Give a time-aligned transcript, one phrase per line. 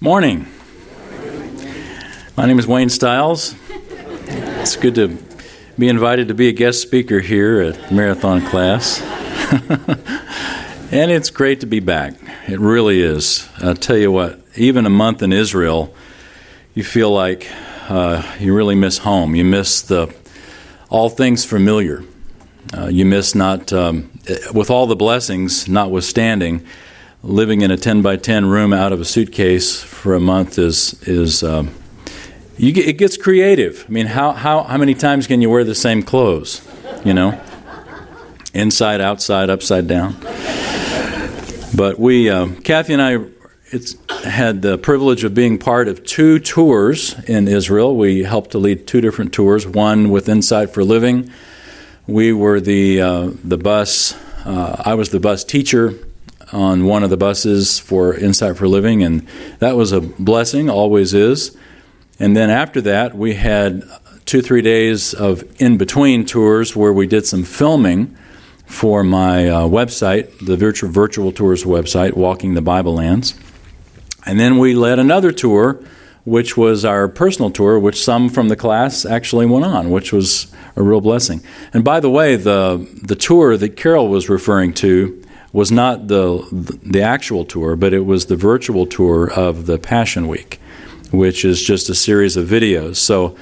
[0.00, 0.46] Morning.
[2.36, 3.54] My name is Wayne Stiles.
[4.26, 5.18] It's good to
[5.78, 9.00] be invited to be a guest speaker here at Marathon class.
[10.90, 12.14] and it's great to be back.
[12.48, 13.48] It really is.
[13.58, 15.94] I'll tell you what, even a month in Israel,
[16.74, 17.48] you feel like
[17.88, 19.34] uh, you really miss home.
[19.34, 20.14] You miss the
[20.88, 22.04] all things familiar.
[22.76, 24.10] Uh, you miss not, um,
[24.54, 26.66] with all the blessings notwithstanding,
[27.22, 31.00] living in a 10 by 10 room out of a suitcase for a month is
[31.06, 31.72] is um,
[32.58, 33.84] you get, it gets creative.
[33.88, 36.66] I mean, how, how how many times can you wear the same clothes?
[37.04, 37.40] You know,
[38.54, 40.16] inside, outside, upside down.
[41.74, 43.18] But we, um, Kathy and I,
[43.66, 47.96] it's had the privilege of being part of two tours in Israel.
[47.96, 49.66] We helped to lead two different tours.
[49.66, 51.32] One with Insight for Living.
[52.06, 54.14] We were the uh, the bus.
[54.44, 55.94] Uh, I was the bus teacher
[56.52, 59.26] on one of the buses for Insight for Living, and
[59.58, 61.56] that was a blessing, always is.
[62.18, 63.84] And then after that, we had
[64.24, 68.16] two, three days of in between tours where we did some filming
[68.72, 73.34] for my uh, website, the virtual, virtual Tours website, Walking the Bible Lands.
[74.24, 75.82] And then we led another tour,
[76.24, 80.52] which was our personal tour, which some from the class actually went on, which was
[80.74, 81.42] a real blessing.
[81.74, 85.21] And by the way, the, the tour that Carol was referring to
[85.52, 86.46] was not the
[86.82, 90.60] the actual tour, but it was the virtual tour of the Passion Week,
[91.10, 92.96] which is just a series of videos.
[92.96, 93.36] So,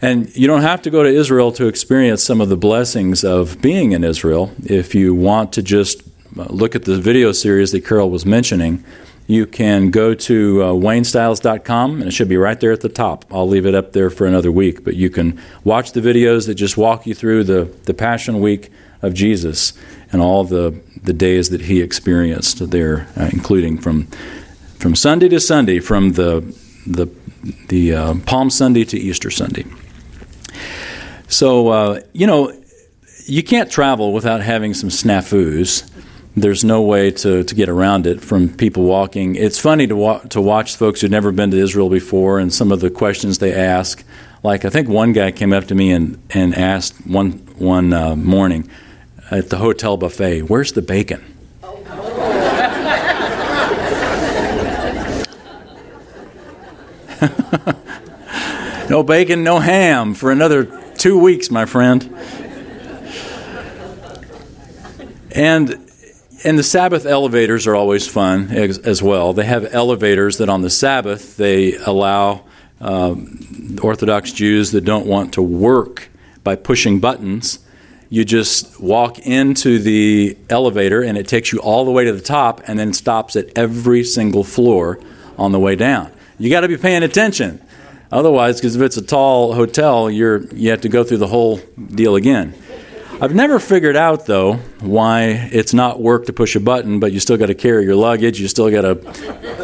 [0.00, 3.60] and you don't have to go to Israel to experience some of the blessings of
[3.60, 4.52] being in Israel.
[4.64, 6.02] If you want to just
[6.38, 8.84] uh, look at the video series that Carol was mentioning,
[9.26, 13.24] you can go to uh, waynestiles.com and it should be right there at the top.
[13.28, 16.54] I'll leave it up there for another week, but you can watch the videos that
[16.54, 18.70] just walk you through the, the Passion Week
[19.02, 19.72] of Jesus
[20.16, 24.06] and all the, the days that he experienced there, uh, including from
[24.78, 26.40] from Sunday to Sunday, from the
[26.86, 27.06] the
[27.68, 29.66] the uh, Palm Sunday to Easter Sunday.
[31.28, 32.50] So uh, you know,
[33.26, 35.86] you can't travel without having some snafus.
[36.34, 39.36] There's no way to, to get around it from people walking.
[39.36, 42.72] It's funny to wa- to watch folks who've never been to Israel before and some
[42.72, 44.02] of the questions they ask.
[44.42, 48.16] Like I think one guy came up to me and, and asked one one uh,
[48.16, 48.70] morning,
[49.30, 51.32] at the hotel buffet, Where's the bacon?
[58.90, 62.14] no bacon, no ham for another two weeks, my friend.
[65.32, 65.82] And
[66.44, 69.32] and the Sabbath elevators are always fun as, as, well.
[69.32, 72.44] They have elevators that on the Sabbath they allow
[72.80, 76.08] um, Orthodox Jews that don't want to work
[76.44, 77.65] by pushing buttons
[78.08, 82.20] you just walk into the elevator and it takes you all the way to the
[82.20, 85.00] top and then stops at every single floor
[85.38, 86.10] on the way down.
[86.38, 87.60] You got to be paying attention.
[88.12, 91.58] Otherwise, because if it's a tall hotel, you're you have to go through the whole
[91.76, 92.54] deal again.
[93.20, 97.18] I've never figured out though why it's not work to push a button, but you
[97.18, 98.38] still got to carry your luggage.
[98.38, 98.94] You still got to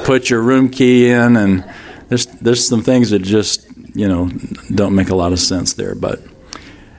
[0.05, 1.65] put your room key in, and
[2.09, 4.29] there's there's some things that just you know
[4.75, 5.95] don't make a lot of sense there.
[5.95, 6.21] But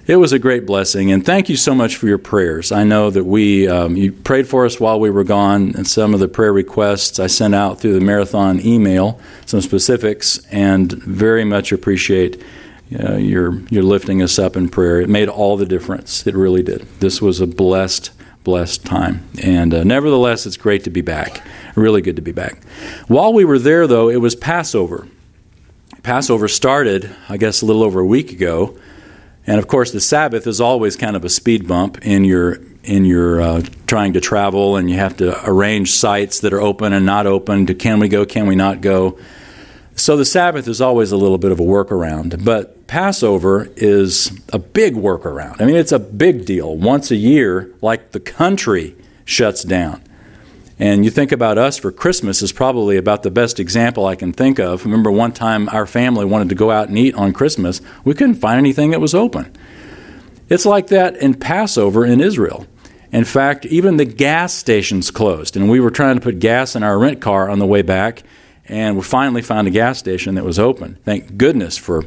[0.06, 2.74] it was a great blessing, and thank you so much for your prayers.
[2.74, 6.14] I know that we um, you prayed for us while we were gone, and some
[6.14, 11.46] of the prayer requests I sent out through the marathon email, some specifics, and very
[11.46, 12.44] much appreciate
[13.00, 15.00] uh, your your lifting us up in prayer.
[15.00, 16.28] It made all the difference.
[16.28, 16.82] It really did.
[17.00, 18.12] This was a blessed
[18.44, 21.42] blessed time, and uh, nevertheless, it's great to be back.
[21.76, 22.62] Really good to be back.
[23.08, 25.08] While we were there, though, it was Passover.
[26.04, 28.78] Passover started, I guess, a little over a week ago.
[29.46, 33.06] And of course, the Sabbath is always kind of a speed bump in your in
[33.06, 37.06] your uh, trying to travel, and you have to arrange sites that are open and
[37.06, 37.66] not open.
[37.68, 38.26] To can we go?
[38.26, 39.18] Can we not go?
[39.96, 44.58] So the Sabbath is always a little bit of a workaround, but Passover is a
[44.58, 45.62] big workaround.
[45.62, 46.76] I mean, it's a big deal.
[46.76, 50.02] Once a year, like the country shuts down.
[50.84, 54.34] And you think about us for Christmas is probably about the best example I can
[54.34, 54.84] think of.
[54.84, 57.80] Remember one time our family wanted to go out and eat on Christmas.
[58.04, 59.56] We couldn't find anything that was open.
[60.50, 62.68] It's like that in Passover in Israel.
[63.14, 65.56] In fact, even the gas stations closed.
[65.56, 68.22] And we were trying to put gas in our rent car on the way back,
[68.66, 70.98] and we finally found a gas station that was open.
[71.06, 72.04] Thank goodness for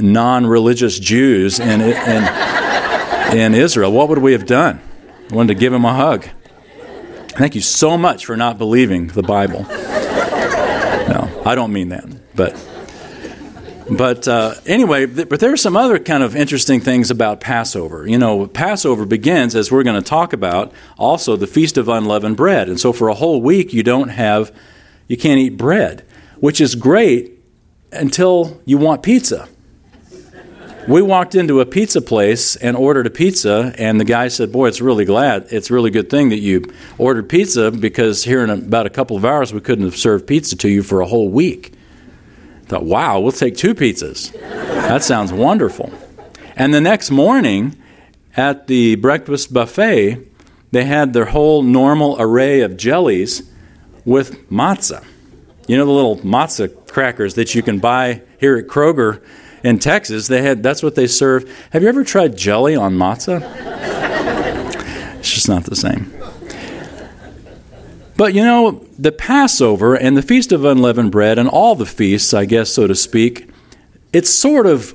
[0.00, 3.92] non religious Jews in, in, in Israel.
[3.92, 4.80] What would we have done?
[5.30, 6.26] I wanted to give them a hug.
[7.36, 9.62] Thank you so much for not believing the Bible.
[11.08, 12.04] No, I don't mean that,
[12.34, 12.56] but
[13.90, 18.06] but uh, anyway, th- but there are some other kind of interesting things about Passover.
[18.08, 22.36] You know, Passover begins, as we're going to talk about, also the Feast of Unleavened
[22.36, 22.68] Bread.
[22.68, 24.50] And so for a whole week, you don't have
[25.06, 26.04] you can't eat bread,
[26.38, 27.38] which is great
[27.92, 29.48] until you want pizza.
[30.88, 34.68] We walked into a pizza place and ordered a pizza, and the guy said, Boy,
[34.68, 36.64] it's really glad, it's really good thing that you
[36.96, 40.54] ordered pizza because here in about a couple of hours we couldn't have served pizza
[40.58, 41.72] to you for a whole week.
[42.62, 44.32] I thought, wow, we'll take two pizzas.
[44.40, 45.92] That sounds wonderful.
[46.54, 47.76] And the next morning
[48.36, 50.24] at the breakfast buffet,
[50.70, 53.50] they had their whole normal array of jellies
[54.04, 55.04] with matzah.
[55.66, 59.20] You know the little matzah crackers that you can buy here at Kroger
[59.66, 61.52] in Texas, they had that's what they serve.
[61.70, 63.42] Have you ever tried jelly on matzah?
[65.18, 66.12] it's just not the same.
[68.16, 72.32] But you know, the Passover and the Feast of Unleavened Bread and all the feasts,
[72.32, 73.50] I guess, so to speak,
[74.12, 74.94] it's sort of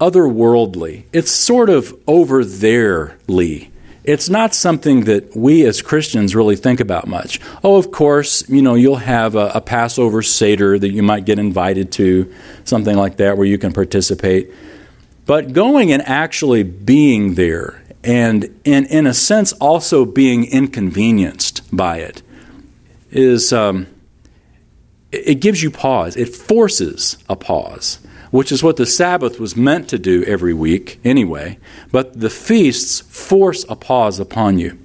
[0.00, 1.04] otherworldly.
[1.12, 3.70] It's sort of over therely
[4.06, 7.40] it's not something that we as Christians really think about much.
[7.64, 11.38] Oh, of course, you know, you'll have a, a, Passover Seder that you might get
[11.40, 12.32] invited to,
[12.64, 14.52] something like that, where you can participate.
[15.26, 21.98] But going and actually being there, and in, in a sense also being inconvenienced by
[21.98, 22.22] it,
[23.10, 23.88] is um,
[25.10, 26.16] it gives you pause.
[26.16, 27.98] It forces a pause
[28.30, 31.58] which is what the Sabbath was meant to do every week anyway.
[31.92, 34.78] But the feasts force a pause upon you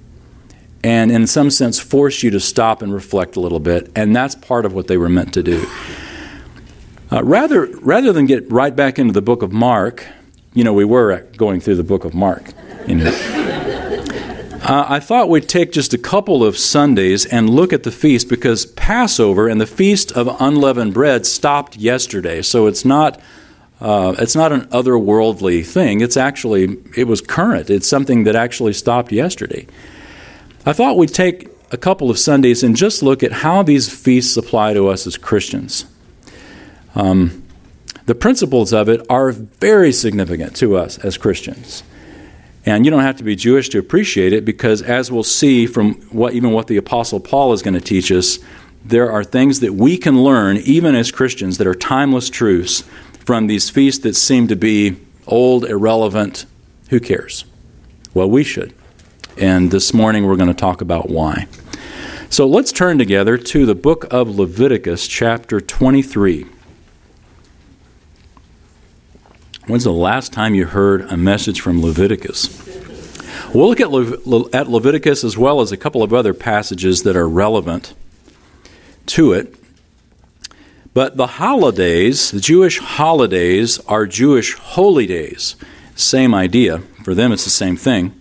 [0.84, 3.90] and, in some sense, force you to stop and reflect a little bit.
[3.94, 5.66] And that's part of what they were meant to do.
[7.10, 10.06] Uh, rather, rather than get right back into the book of Mark,
[10.54, 12.52] you know, we were going through the book of Mark.
[12.86, 13.68] You know.
[14.62, 18.28] Uh, I thought we'd take just a couple of Sundays and look at the feast
[18.28, 22.42] because Passover and the Feast of Unleavened Bread stopped yesterday.
[22.42, 23.20] So it's not.
[23.80, 26.00] Uh, it's not an otherworldly thing.
[26.00, 27.68] It's actually it was current.
[27.70, 29.66] It's something that actually stopped yesterday.
[30.64, 34.36] I thought we'd take a couple of Sundays and just look at how these feasts
[34.36, 35.86] apply to us as Christians.
[36.94, 37.42] Um,
[38.06, 41.82] the principles of it are very significant to us as Christians.
[42.64, 45.94] And you don't have to be Jewish to appreciate it because, as we'll see from
[46.10, 48.38] what, even what the Apostle Paul is going to teach us,
[48.84, 52.84] there are things that we can learn, even as Christians, that are timeless truths
[53.24, 56.46] from these feasts that seem to be old, irrelevant.
[56.90, 57.44] Who cares?
[58.14, 58.74] Well, we should.
[59.38, 61.46] And this morning we're going to talk about why.
[62.28, 66.46] So let's turn together to the book of Leviticus, chapter 23.
[69.66, 72.48] When's the last time you heard a message from Leviticus?
[73.54, 77.14] We'll look at, Le- at Leviticus as well as a couple of other passages that
[77.14, 77.94] are relevant
[79.06, 79.54] to it.
[80.94, 85.54] But the holidays, the Jewish holidays, are Jewish holy days.
[85.94, 86.78] Same idea.
[87.04, 88.20] For them, it's the same thing.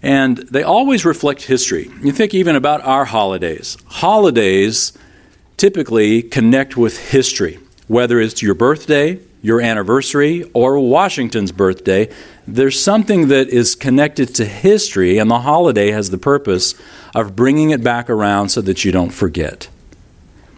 [0.00, 1.90] And they always reflect history.
[2.02, 3.76] You think even about our holidays.
[3.86, 4.96] Holidays
[5.56, 12.08] typically connect with history whether it's your birthday, your anniversary, or Washington's birthday,
[12.46, 16.74] there's something that is connected to history, and the holiday has the purpose
[17.14, 19.68] of bringing it back around so that you don't forget.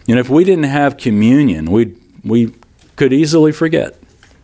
[0.06, 2.52] You know, if we didn't have communion, we we
[2.96, 3.96] could easily forget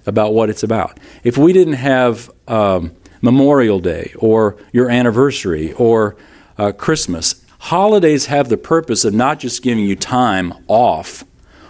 [0.06, 0.98] about what it's about.
[1.24, 6.16] If we didn't have um, Memorial Day or your anniversary or
[6.56, 11.24] uh, Christmas, holidays have the purpose of not just giving you time off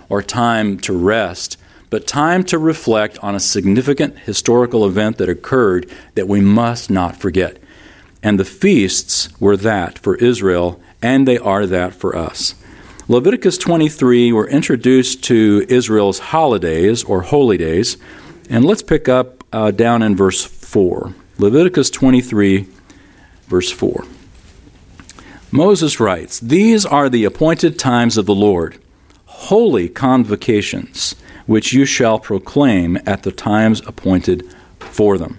[0.08, 1.56] or time to rest,
[1.90, 7.16] but time to reflect on a significant historical event that occurred that we must not
[7.16, 7.58] forget.
[8.22, 12.54] And the feasts were that for Israel, and they are that for us.
[13.08, 17.96] Leviticus 23, we're introduced to Israel's holidays or holy days,
[18.50, 21.14] and let's pick up uh, down in verse 4.
[21.38, 22.66] Leviticus 23,
[23.46, 24.04] verse 4.
[25.52, 28.78] Moses writes, These are the appointed times of the Lord
[29.36, 31.14] holy convocations,
[31.46, 34.42] which you shall proclaim at the times appointed
[34.80, 35.38] for them.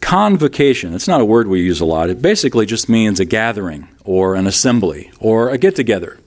[0.00, 2.10] Convocation, it's not a word we use a lot.
[2.10, 6.18] It basically just means a gathering or an assembly or a get together.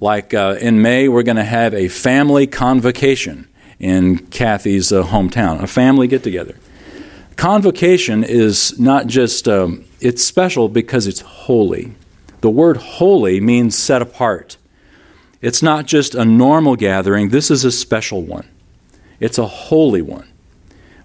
[0.00, 5.62] Like uh, in May, we're going to have a family convocation in Kathy's uh, hometown,
[5.62, 6.56] a family get together.
[7.36, 11.94] Convocation is not just, um, it's special because it's holy.
[12.42, 14.58] The word holy means set apart.
[15.44, 18.48] It's not just a normal gathering, this is a special one.
[19.20, 20.26] It's a holy one.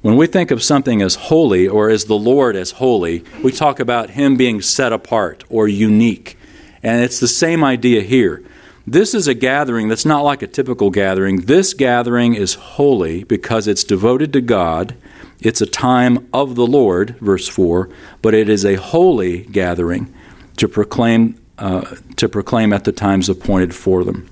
[0.01, 3.81] When we think of something as holy or as the Lord as holy, we talk
[3.81, 6.37] about Him being set apart or unique.
[6.81, 8.41] And it's the same idea here.
[8.87, 11.41] This is a gathering that's not like a typical gathering.
[11.41, 14.95] This gathering is holy because it's devoted to God.
[15.41, 17.89] It's a time of the Lord, verse 4,
[18.21, 20.13] but it is a holy gathering
[20.55, 24.29] to proclaim uh, to proclaim at the times appointed for them.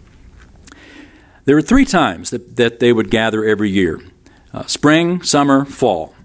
[1.46, 4.02] There were three times that, that they would gather every year
[4.54, 6.16] uh, spring, summer, fall.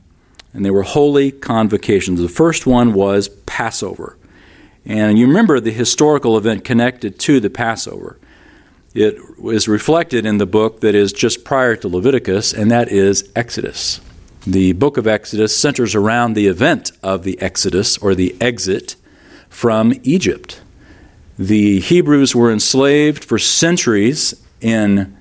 [0.54, 2.21] And they were holy convocations.
[2.21, 4.16] The first one was Passover.
[4.85, 8.18] And you remember the historical event connected to the Passover.
[8.94, 13.30] It is reflected in the book that is just prior to Leviticus, and that is
[13.35, 14.00] Exodus.
[14.47, 18.97] The book of Exodus centers around the event of the Exodus or the exit
[19.49, 20.62] from Egypt.
[21.42, 25.16] The Hebrews were enslaved for centuries in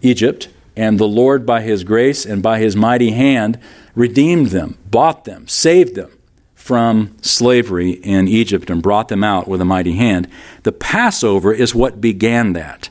[0.00, 3.58] Egypt, and the Lord, by His grace and by His mighty hand,
[3.94, 6.10] redeemed them, bought them, saved them
[6.54, 10.26] from slavery in Egypt, and brought them out with a mighty hand.
[10.62, 12.88] The Passover is what began that.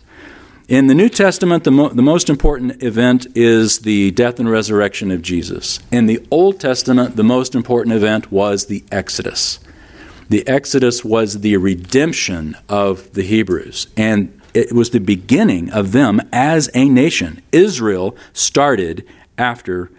[0.67, 5.09] In the New Testament, the, mo- the most important event is the death and resurrection
[5.09, 5.79] of Jesus.
[5.91, 9.59] In the Old Testament, the most important event was the Exodus.
[10.29, 16.21] The Exodus was the redemption of the Hebrews, and it was the beginning of them
[16.33, 17.41] as a nation.
[17.51, 19.05] Israel started
[19.37, 19.89] after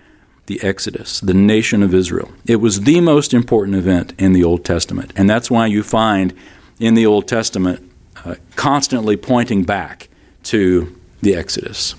[0.46, 2.30] the Exodus, the nation of Israel.
[2.46, 6.34] It was the most important event in the Old Testament, and that's why you find
[6.78, 7.90] in the Old Testament
[8.24, 10.08] uh, constantly pointing back
[10.44, 11.94] to the Exodus.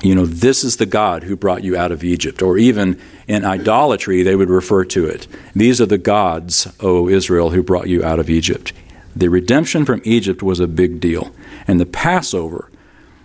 [0.00, 2.42] You know, this is the God who brought you out of Egypt.
[2.42, 5.26] Or even in idolatry, they would refer to it.
[5.54, 8.72] These are the gods, O Israel, who brought you out of Egypt.
[9.14, 11.34] The redemption from Egypt was a big deal.
[11.68, 12.70] And the Passover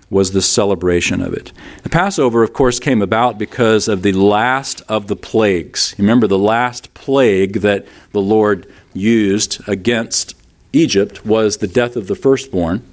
[0.09, 1.51] was the celebration of it.
[1.83, 5.95] The Passover, of course, came about because of the last of the plagues.
[5.97, 10.35] Remember, the last plague that the Lord used against
[10.73, 12.83] Egypt was the death of the firstborn.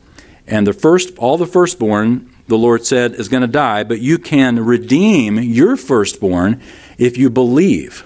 [0.46, 4.18] And the first, all the firstborn, the Lord said, is going to die, but you
[4.18, 6.60] can redeem your firstborn
[6.98, 8.04] if you believe.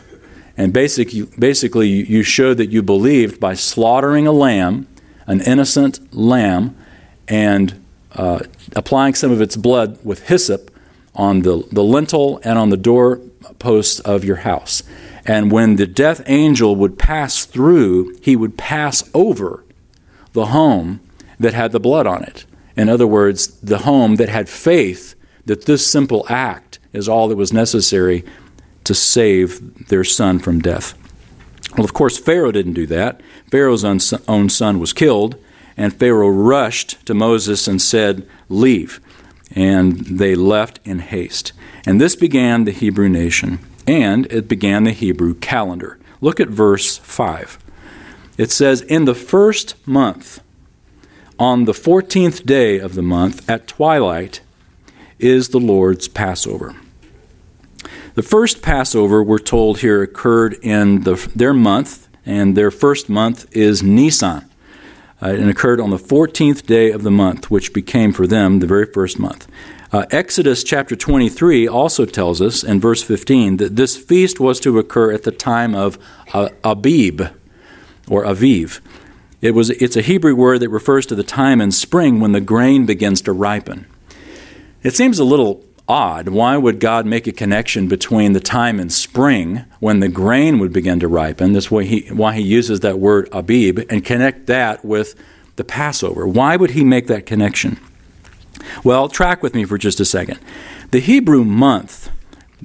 [0.56, 4.88] And basically, basically, you showed that you believed by slaughtering a lamb,
[5.26, 6.76] an innocent lamb,
[7.28, 8.40] and uh,
[8.74, 10.70] applying some of its blood with hyssop
[11.14, 14.82] on the, the lintel and on the doorposts of your house.
[15.26, 19.64] And when the death angel would pass through, he would pass over
[20.32, 21.00] the home
[21.38, 22.46] that had the blood on it.
[22.78, 27.36] In other words, the home that had faith that this simple act is all that
[27.36, 28.24] was necessary
[28.84, 30.96] to save their son from death.
[31.76, 33.20] Well, of course, Pharaoh didn't do that.
[33.50, 35.36] Pharaoh's own son was killed,
[35.76, 39.00] and Pharaoh rushed to Moses and said, Leave.
[39.50, 41.52] And they left in haste.
[41.84, 45.98] And this began the Hebrew nation, and it began the Hebrew calendar.
[46.20, 47.58] Look at verse 5.
[48.36, 50.40] It says, In the first month,
[51.38, 54.40] on the 14th day of the month at twilight
[55.18, 56.74] is the Lord's Passover.
[58.14, 63.46] The first Passover, we're told here, occurred in the, their month, and their first month
[63.56, 64.44] is Nisan.
[65.20, 68.68] Uh, and occurred on the 14th day of the month, which became for them the
[68.68, 69.48] very first month.
[69.90, 74.78] Uh, Exodus chapter 23 also tells us in verse 15 that this feast was to
[74.78, 75.98] occur at the time of
[76.32, 77.22] uh, Abib
[78.08, 78.80] or Aviv.
[79.40, 82.40] It was, it's a Hebrew word that refers to the time in spring when the
[82.40, 83.86] grain begins to ripen.
[84.82, 86.28] It seems a little odd.
[86.28, 90.72] Why would God make a connection between the time in spring when the grain would
[90.72, 91.52] begin to ripen?
[91.52, 95.14] That's why he, why he uses that word Abib and connect that with
[95.56, 96.26] the Passover.
[96.26, 97.80] Why would he make that connection?
[98.84, 100.40] Well, track with me for just a second.
[100.90, 102.10] The Hebrew month,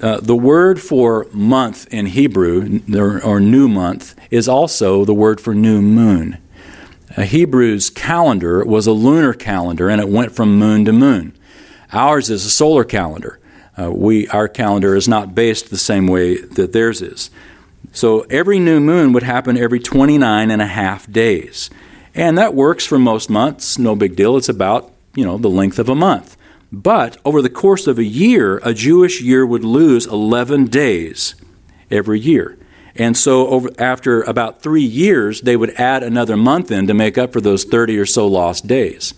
[0.01, 2.81] uh, the word for month in Hebrew,
[3.23, 6.39] or new month, is also the word for new moon.
[7.11, 11.37] A Hebrew's calendar was a lunar calendar and it went from moon to moon.
[11.91, 13.39] Ours is a solar calendar.
[13.79, 17.29] Uh, we, our calendar is not based the same way that theirs is.
[17.91, 21.69] So every new moon would happen every 29 and a half days.
[22.15, 24.37] And that works for most months, no big deal.
[24.37, 26.37] It's about, you know, the length of a month.
[26.71, 31.35] But over the course of a year, a Jewish year would lose 11 days
[31.91, 32.57] every year.
[32.95, 37.17] And so, over, after about three years, they would add another month in to make
[37.17, 39.13] up for those 30 or so lost days.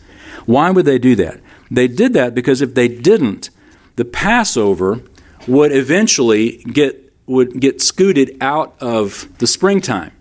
[0.45, 1.41] Why would they do that?
[1.69, 3.49] They did that because if they didn't,
[3.95, 5.01] the Passover
[5.47, 10.11] would eventually get would get scooted out of the springtime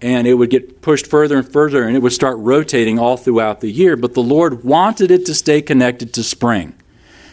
[0.00, 3.60] and it would get pushed further and further and it would start rotating all throughout
[3.60, 6.72] the year but the lord wanted it to stay connected to spring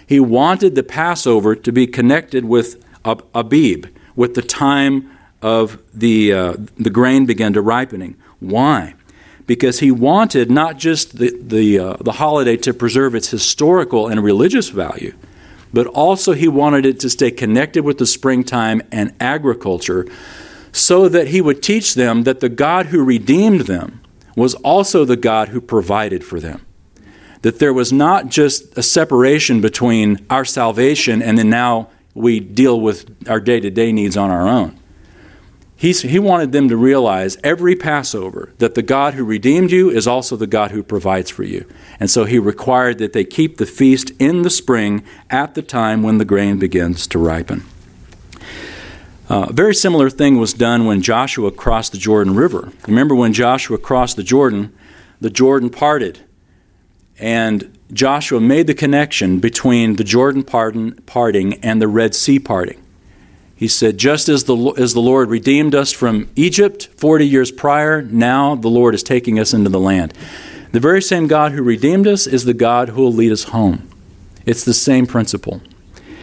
[0.08, 6.54] he wanted the passover to be connected with abib with the time of the, uh,
[6.78, 8.16] the grain began to ripening.
[8.40, 8.96] Why?
[9.46, 14.24] Because he wanted not just the, the, uh, the holiday to preserve its historical and
[14.24, 15.16] religious value,
[15.74, 20.08] but also he wanted it to stay connected with the springtime and agriculture
[20.72, 24.02] so that he would teach them that the God who redeemed them
[24.36, 26.66] was also the God who provided for them.
[27.42, 32.80] That there was not just a separation between our salvation and then now we deal
[32.80, 34.79] with our day to day needs on our own.
[35.80, 40.08] He's, he wanted them to realize every Passover that the God who redeemed you is
[40.08, 41.66] also the God who provides for you.
[42.02, 46.04] And so he required that they keep the feast in the spring at the time
[46.04, 47.64] when the grain begins to ripen.
[49.30, 52.74] Uh, a very similar thing was done when Joshua crossed the Jordan River.
[52.86, 54.76] Remember when Joshua crossed the Jordan,
[55.22, 56.20] the Jordan parted.
[57.20, 62.84] And Joshua made the connection between the Jordan parting and the Red Sea parting.
[63.60, 68.02] He said, Just as the, as the Lord redeemed us from Egypt 40 years prior,
[68.02, 70.14] now the Lord is taking us into the land.
[70.72, 73.90] The very same God who redeemed us is the God who will lead us home.
[74.46, 75.62] It's the same principle.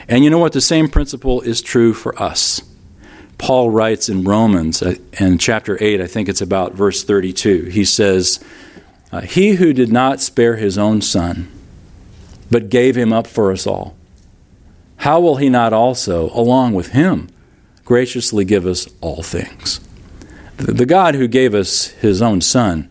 [0.09, 0.55] And you know what?
[0.55, 2.63] The same principle is true for us.
[3.37, 7.85] Paul writes in Romans, uh, in chapter 8, I think it's about verse 32, he
[7.85, 8.43] says,
[9.13, 11.53] uh, He who did not spare his own son,
[12.51, 13.95] but gave him up for us all
[14.99, 17.29] how will he not also, along with him,
[17.85, 19.81] graciously give us all things?
[20.57, 22.91] The God who gave us his own Son,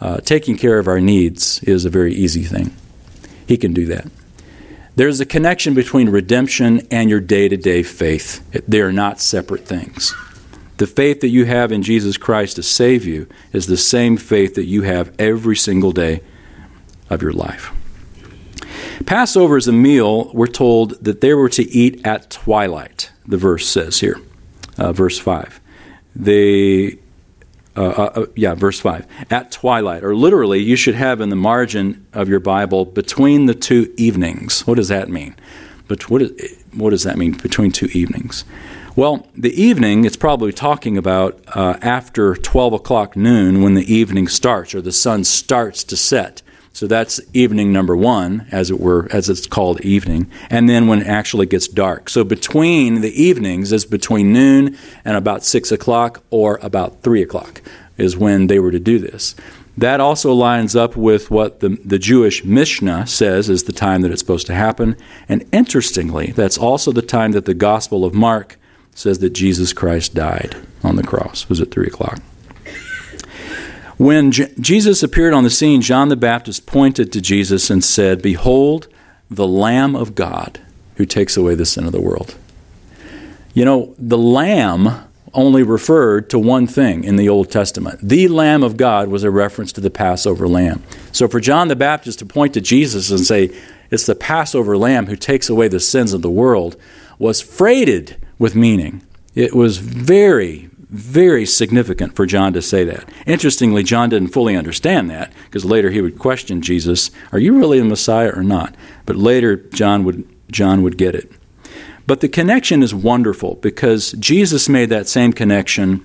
[0.00, 2.74] uh, taking care of our needs, is a very easy thing.
[3.46, 4.06] He can do that.
[4.96, 9.66] There's a connection between redemption and your day to day faith, they are not separate
[9.66, 10.14] things.
[10.78, 14.54] The faith that you have in Jesus Christ to save you is the same faith
[14.54, 16.22] that you have every single day
[17.08, 17.72] of your life.
[19.06, 23.66] Passover is a meal, we're told that they were to eat at twilight, the verse
[23.68, 24.20] says here,
[24.78, 25.60] uh, verse 5.
[26.14, 26.98] They,
[27.76, 29.06] uh, uh, uh, yeah, verse 5.
[29.30, 33.54] At twilight, or literally, you should have in the margin of your Bible between the
[33.54, 34.66] two evenings.
[34.66, 35.34] What does that mean?
[35.88, 38.44] But what, is, what does that mean, between two evenings?
[38.94, 44.28] Well, the evening, it's probably talking about uh, after 12 o'clock noon when the evening
[44.28, 46.42] starts or the sun starts to set.
[46.72, 50.30] So that's evening number one, as it were, as it's called evening.
[50.48, 52.08] And then when it actually gets dark.
[52.08, 57.60] So between the evenings is between noon and about six o'clock or about three o'clock
[57.98, 59.34] is when they were to do this.
[59.76, 64.10] That also lines up with what the, the Jewish Mishnah says is the time that
[64.10, 64.96] it's supposed to happen.
[65.28, 68.58] And interestingly, that's also the time that the Gospel of Mark
[68.94, 72.20] says that Jesus Christ died on the cross, was at 3 o'clock.
[74.02, 78.88] When Jesus appeared on the scene, John the Baptist pointed to Jesus and said, Behold,
[79.30, 80.60] the Lamb of God
[80.96, 82.34] who takes away the sin of the world.
[83.54, 88.00] You know, the Lamb only referred to one thing in the Old Testament.
[88.02, 90.82] The Lamb of God was a reference to the Passover lamb.
[91.12, 93.56] So for John the Baptist to point to Jesus and say,
[93.92, 96.76] It's the Passover lamb who takes away the sins of the world,
[97.20, 99.06] was freighted with meaning.
[99.36, 103.08] It was very, very significant for John to say that.
[103.26, 107.78] Interestingly, John didn't fully understand that because later he would question Jesus, "Are you really
[107.78, 108.74] the Messiah or not?"
[109.06, 111.32] But later John would John would get it.
[112.06, 116.02] But the connection is wonderful because Jesus made that same connection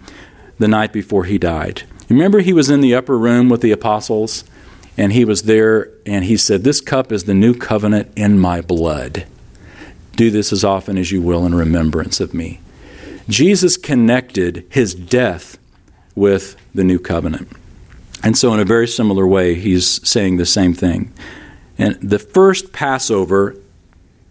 [0.58, 1.84] the night before he died.
[2.08, 4.45] Remember he was in the upper room with the apostles
[4.97, 8.62] and he was there and he said, "This cup is the new covenant in my
[8.62, 9.26] blood.
[10.15, 12.62] Do this as often as you will in remembrance of me."
[13.30, 15.58] Jesus connected his death
[16.16, 17.50] with the new covenant.
[18.24, 21.13] And so, in a very similar way, he's saying the same thing.
[21.78, 23.56] And the first Passover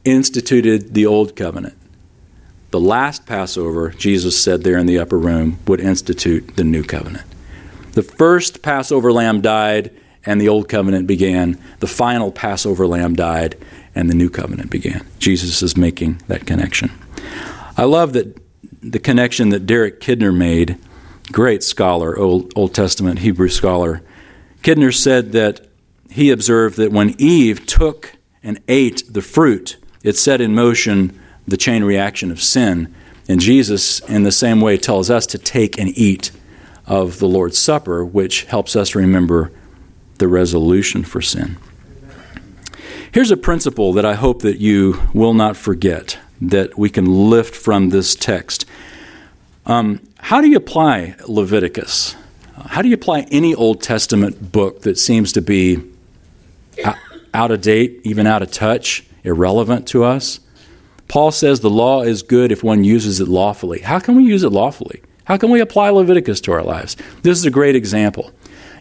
[0.05, 1.77] instituted the old covenant.
[2.71, 7.27] The last Passover, Jesus said there in the upper room, would institute the new covenant.
[7.93, 9.91] The first Passover lamb died,
[10.25, 11.59] and the old covenant began.
[11.79, 13.57] The final Passover lamb died,
[13.95, 15.07] and the new covenant began.
[15.19, 16.91] Jesus is making that connection.
[17.77, 18.46] I love that
[18.91, 20.79] the connection that Derek Kidner made,
[21.33, 24.03] great scholar, Old, Old Testament Hebrew scholar.
[24.63, 25.67] Kidner said that
[26.11, 31.57] he observed that when Eve took and ate the fruit, it set in motion the
[31.57, 32.95] chain reaction of sin.
[33.29, 36.31] And Jesus, in the same way, tells us to take and eat
[36.87, 39.51] of the Lord's Supper, which helps us remember
[40.19, 41.57] the resolution for sin.
[43.11, 47.55] Here's a principle that I hope that you will not forget that we can lift
[47.55, 48.67] from this text.
[49.65, 52.15] Um, how do you apply Leviticus?
[52.67, 55.83] How do you apply any Old Testament book that seems to be
[57.35, 60.41] out of date, even out of touch, irrelevant to us?
[61.09, 63.81] Paul says the law is good if one uses it lawfully.
[63.81, 65.03] How can we use it lawfully?
[65.25, 66.97] How can we apply Leviticus to our lives?
[67.23, 68.33] This is a great example.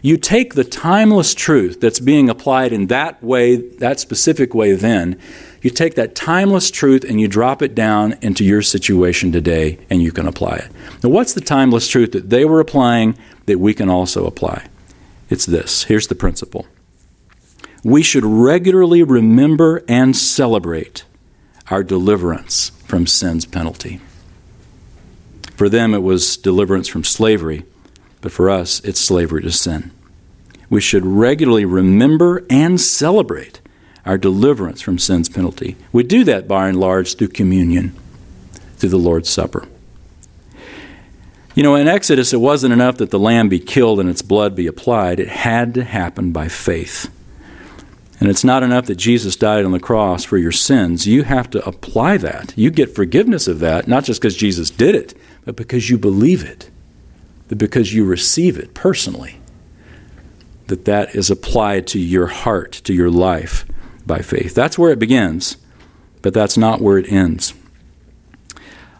[0.02, 5.18] You take the timeless truth that's being applied in that way, that specific way, then,
[5.66, 10.00] you take that timeless truth and you drop it down into your situation today and
[10.00, 10.70] you can apply it.
[11.02, 14.68] Now, what's the timeless truth that they were applying that we can also apply?
[15.28, 16.68] It's this here's the principle
[17.82, 21.04] we should regularly remember and celebrate
[21.68, 24.00] our deliverance from sin's penalty.
[25.56, 27.64] For them, it was deliverance from slavery,
[28.20, 29.90] but for us, it's slavery to sin.
[30.70, 33.60] We should regularly remember and celebrate
[34.06, 35.76] our deliverance from sin's penalty.
[35.92, 37.94] We do that by and large through communion,
[38.76, 39.66] through the Lord's Supper.
[41.56, 44.54] You know, in Exodus, it wasn't enough that the lamb be killed and its blood
[44.54, 47.10] be applied, it had to happen by faith.
[48.20, 51.06] And it's not enough that Jesus died on the cross for your sins.
[51.06, 52.54] You have to apply that.
[52.56, 55.14] You get forgiveness of that, not just because Jesus did it,
[55.44, 56.70] but because you believe it,
[57.48, 59.38] but because you receive it personally.
[60.68, 63.66] That that is applied to your heart, to your life
[64.06, 64.54] by faith.
[64.54, 65.56] That's where it begins,
[66.22, 67.54] but that's not where it ends.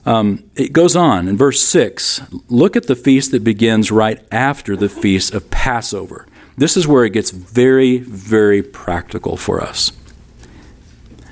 [0.05, 4.77] Um, it goes on in verse 6 look at the feast that begins right after
[4.77, 6.27] the feast of Passover.
[6.57, 9.93] This is where it gets very, very practical for us.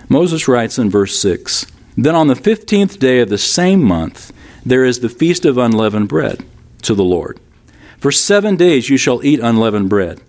[0.08, 4.32] Moses writes in verse 6 Then on the fifteenth day of the same month,
[4.66, 6.44] there is the feast of unleavened bread
[6.82, 7.40] to the Lord.
[7.98, 10.20] For seven days you shall eat unleavened bread.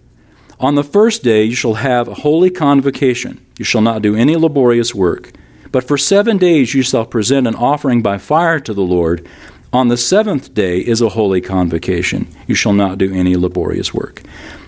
[0.60, 3.46] On the first day you shall have a holy convocation.
[3.58, 5.32] You shall not do any laborious work.
[5.72, 9.28] But for seven days you shall present an offering by fire to the Lord.
[9.74, 12.28] On the seventh day is a holy convocation.
[12.48, 14.24] You shall not do any laborious work.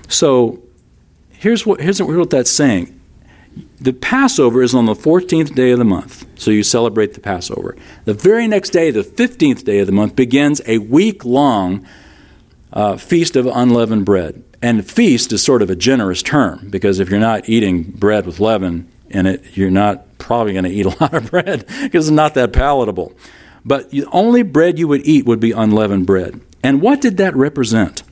[0.10, 0.62] So
[1.30, 2.94] here's what, here's what that's saying.
[3.80, 7.76] The Passover is on the 14th day of the month, so you celebrate the Passover.
[8.06, 11.88] The very next day, the 15th day of the month, begins a week long
[12.74, 14.44] uh, feast of unleavened bread.
[14.62, 18.40] And feast is sort of a generous term because if you're not eating bread with
[18.40, 22.16] leaven in it, you're not probably going to eat a lot of bread because it's
[22.16, 23.14] not that palatable.
[23.64, 26.40] But the only bread you would eat would be unleavened bread.
[26.64, 28.04] And what did that represent?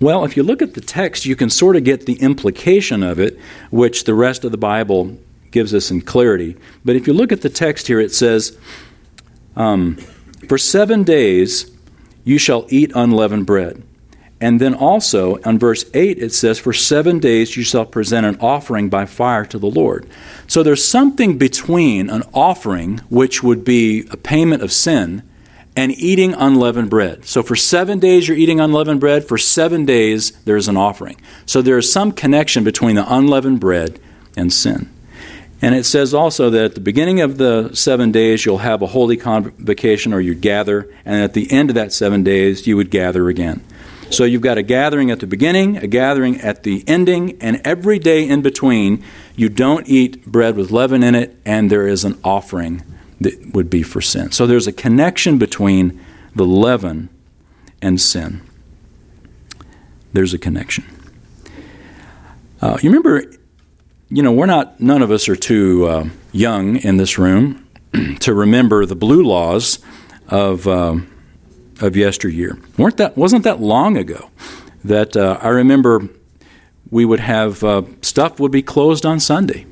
[0.00, 3.20] Well, if you look at the text, you can sort of get the implication of
[3.20, 3.38] it,
[3.70, 5.18] which the rest of the Bible
[5.50, 6.56] gives us in clarity.
[6.84, 8.58] But if you look at the text here, it says,
[9.56, 9.96] um,
[10.48, 11.70] For seven days
[12.24, 13.82] you shall eat unleavened bread.
[14.40, 18.38] And then also, on verse 8, it says, For seven days you shall present an
[18.40, 20.08] offering by fire to the Lord.
[20.46, 25.22] So there's something between an offering, which would be a payment of sin,
[25.76, 27.26] and eating unleavened bread.
[27.26, 31.20] So for seven days you're eating unleavened bread, for seven days there's an offering.
[31.44, 34.00] So there is some connection between the unleavened bread
[34.36, 34.90] and sin.
[35.62, 38.86] And it says also that at the beginning of the seven days you'll have a
[38.86, 42.90] holy convocation or you'd gather, and at the end of that seven days you would
[42.90, 43.62] gather again.
[44.10, 48.00] So you've got a gathering at the beginning, a gathering at the ending, and every
[48.00, 49.04] day in between
[49.36, 52.82] you don't eat bread with leaven in it, and there is an offering
[53.20, 54.32] that would be for sin.
[54.32, 56.00] So there's a connection between
[56.34, 57.08] the leaven
[57.80, 58.40] and sin.
[60.12, 60.84] There's a connection.
[62.60, 63.30] Uh, you remember,
[64.08, 67.64] you know, we're not, none of us are too uh, young in this room
[68.20, 69.78] to remember the blue laws
[70.28, 70.96] of, uh,
[71.80, 72.58] of yesteryear.
[72.76, 74.30] Weren't that, wasn't that long ago
[74.84, 76.08] that uh, I remember
[76.90, 79.66] we would have uh, stuff would be closed on Sunday.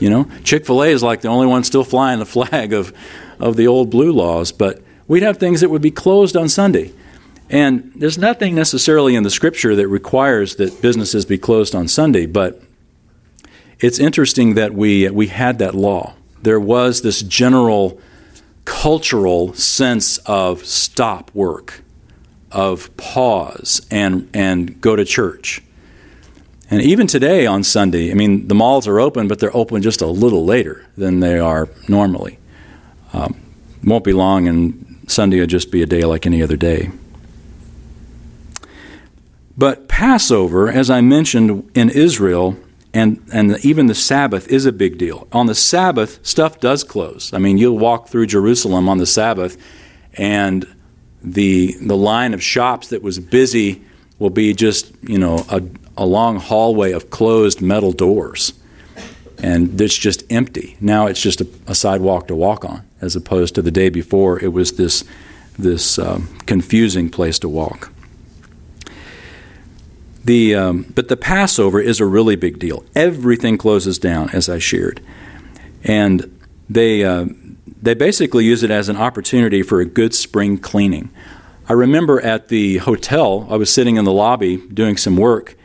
[0.00, 2.92] You know, Chick Fil A is like the only one still flying the flag of
[3.38, 6.92] of the old blue laws, but we'd have things that would be closed on Sunday.
[7.50, 12.26] And there's nothing necessarily in the scripture that requires that businesses be closed on Sunday,
[12.26, 12.62] but
[13.78, 16.14] it's interesting that we we had that law.
[16.42, 18.00] There was this general
[18.64, 21.82] cultural sense of stop work,
[22.50, 25.62] of pause and and go to church.
[26.70, 30.00] And even today on Sunday, I mean, the malls are open, but they're open just
[30.00, 32.38] a little later than they are normally.
[33.12, 33.38] Um,
[33.84, 36.90] won't be long, and Sunday will just be a day like any other day.
[39.56, 42.56] But Passover, as I mentioned in Israel,
[42.94, 45.26] and, and even the Sabbath is a big deal.
[45.32, 47.32] On the Sabbath, stuff does close.
[47.32, 49.56] I mean, you'll walk through Jerusalem on the Sabbath,
[50.14, 50.66] and
[51.22, 53.82] the, the line of shops that was busy
[54.18, 55.62] will be just, you know, a,
[55.96, 58.52] a long hallway of closed metal doors.
[59.38, 60.76] And it's just empty.
[60.80, 64.38] Now it's just a, a sidewalk to walk on, as opposed to the day before,
[64.38, 65.04] it was this,
[65.58, 67.91] this um, confusing place to walk.
[70.24, 72.84] The, um, but the Passover is a really big deal.
[72.94, 75.00] Everything closes down, as I shared.
[75.82, 76.38] And
[76.70, 77.26] they, uh,
[77.80, 81.10] they basically use it as an opportunity for a good spring cleaning.
[81.68, 85.56] I remember at the hotel, I was sitting in the lobby doing some work,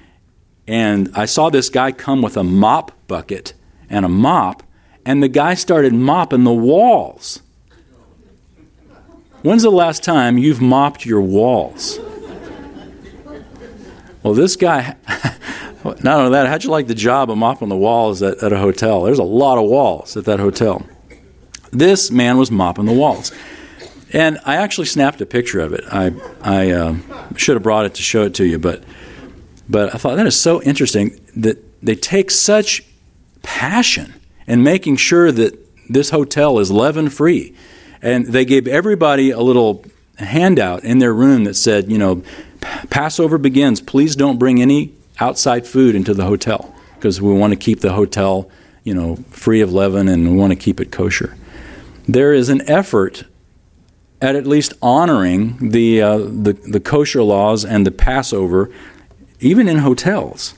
[0.67, 3.53] and I saw this guy come with a mop bucket
[3.89, 4.63] and a mop,
[5.05, 7.41] and the guy started mopping the walls.
[9.43, 11.99] When's the last time you've mopped your walls?
[14.27, 14.97] Well, this guy,
[15.85, 18.57] not only that, how'd you like the job of mopping the walls at, at a
[18.57, 19.03] hotel?
[19.03, 20.85] There's a lot of walls at that hotel.
[21.71, 23.31] This man was mopping the walls.
[24.11, 25.85] And I actually snapped a picture of it.
[25.89, 26.11] I,
[26.41, 26.95] I uh,
[27.37, 28.83] should have brought it to show it to you, but,
[29.69, 32.83] but I thought that is so interesting that they take such
[33.43, 34.13] passion
[34.45, 35.57] in making sure that
[35.89, 37.55] this hotel is leaven free.
[38.01, 39.85] And they gave everybody a little
[40.17, 42.23] handout in their room that said, you know,
[42.89, 43.81] Passover begins.
[43.81, 47.93] Please don't bring any outside food into the hotel because we want to keep the
[47.93, 48.49] hotel,
[48.83, 51.35] you know, free of leaven and we want to keep it kosher.
[52.07, 53.23] There is an effort
[54.21, 58.71] at at least honoring the, uh, the, the kosher laws and the Passover,
[59.39, 60.55] even in hotels,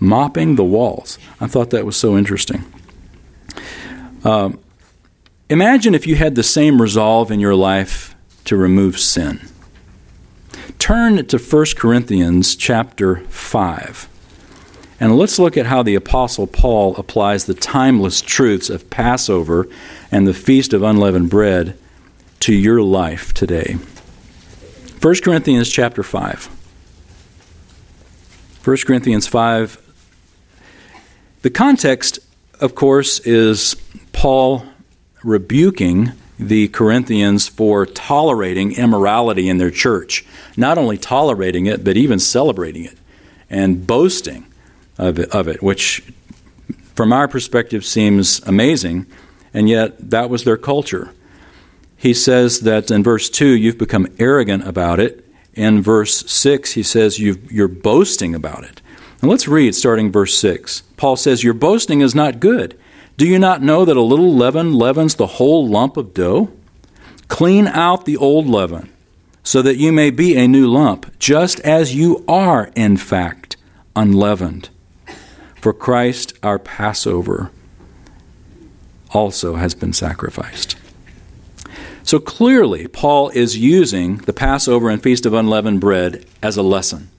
[0.00, 1.18] mopping the walls.
[1.40, 2.64] I thought that was so interesting.
[4.24, 4.58] Um,
[5.48, 9.48] imagine if you had the same resolve in your life to remove sin.
[10.78, 14.08] Turn to 1 Corinthians chapter 5.
[15.00, 19.68] And let's look at how the Apostle Paul applies the timeless truths of Passover
[20.10, 21.78] and the Feast of Unleavened Bread
[22.40, 23.76] to your life today.
[25.00, 26.46] 1 Corinthians chapter 5.
[28.64, 29.80] 1 Corinthians 5.
[31.42, 32.18] The context,
[32.60, 33.76] of course, is
[34.12, 34.64] Paul
[35.22, 40.24] rebuking the Corinthians for tolerating immorality in their church.
[40.56, 42.98] Not only tolerating it, but even celebrating it
[43.50, 44.46] and boasting
[44.96, 46.02] of it, of it, which
[46.94, 49.06] from our perspective seems amazing,
[49.54, 51.12] and yet that was their culture.
[51.96, 55.24] He says that in verse 2, you've become arrogant about it.
[55.54, 58.80] In verse 6, he says you are boasting about it.
[59.20, 60.82] And let's read starting verse 6.
[60.96, 62.78] Paul says, Your boasting is not good.
[63.18, 66.52] Do you not know that a little leaven leavens the whole lump of dough?
[67.26, 68.92] Clean out the old leaven,
[69.42, 73.56] so that you may be a new lump, just as you are, in fact,
[73.96, 74.68] unleavened.
[75.56, 77.50] For Christ, our Passover,
[79.10, 80.76] also has been sacrificed.
[82.04, 87.10] So clearly, Paul is using the Passover and Feast of Unleavened Bread as a lesson.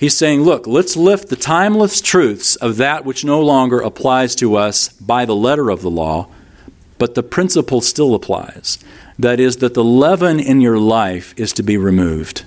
[0.00, 4.56] He's saying, look, let's lift the timeless truths of that which no longer applies to
[4.56, 6.28] us by the letter of the law,
[6.96, 8.78] but the principle still applies.
[9.18, 12.46] That is, that the leaven in your life is to be removed.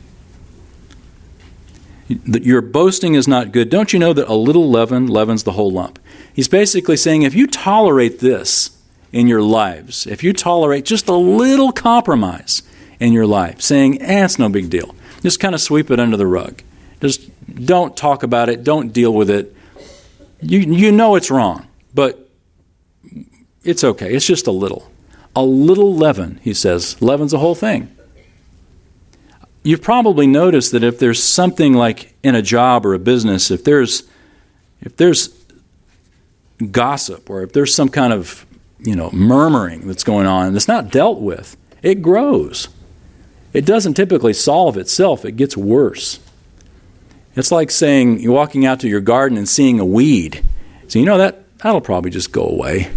[2.10, 3.70] That your boasting is not good.
[3.70, 6.00] Don't you know that a little leaven leavens the whole lump?
[6.34, 8.76] He's basically saying if you tolerate this
[9.12, 12.64] in your lives, if you tolerate just a little compromise
[13.00, 16.18] in your life, saying, eh, it's no big deal, just kind of sweep it under
[16.18, 16.64] the rug
[17.04, 19.56] just don't talk about it, don't deal with it.
[20.42, 22.30] You, you know it's wrong, but
[23.64, 24.14] it's okay.
[24.14, 24.90] It's just a little.
[25.36, 27.02] A little leaven, he says.
[27.02, 27.96] Leaven's the whole thing.
[29.64, 33.64] You've probably noticed that if there's something like in a job or a business, if
[33.64, 34.04] there's
[34.82, 35.30] if there's
[36.72, 38.46] gossip or if there's some kind of
[38.80, 42.68] you know murmuring that's going on that's not dealt with, it grows.
[43.54, 46.20] It doesn't typically solve itself, it gets worse.
[47.36, 50.44] It's like saying you're walking out to your garden and seeing a weed.
[50.88, 52.92] So you know that that'll probably just go away.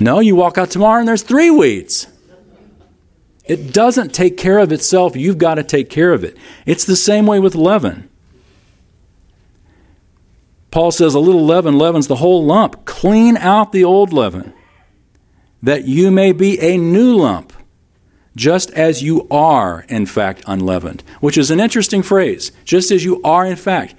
[0.00, 2.08] no, you walk out tomorrow and there's three weeds.
[3.44, 5.16] It doesn't take care of itself.
[5.16, 6.36] You've got to take care of it.
[6.64, 8.08] It's the same way with leaven.
[10.70, 12.84] Paul says, A little leaven leavens the whole lump.
[12.84, 14.52] Clean out the old leaven,
[15.62, 17.52] that you may be a new lump
[18.36, 22.50] just as you are, in fact, unleavened, which is an interesting phrase.
[22.64, 23.94] Just as you are, in fact.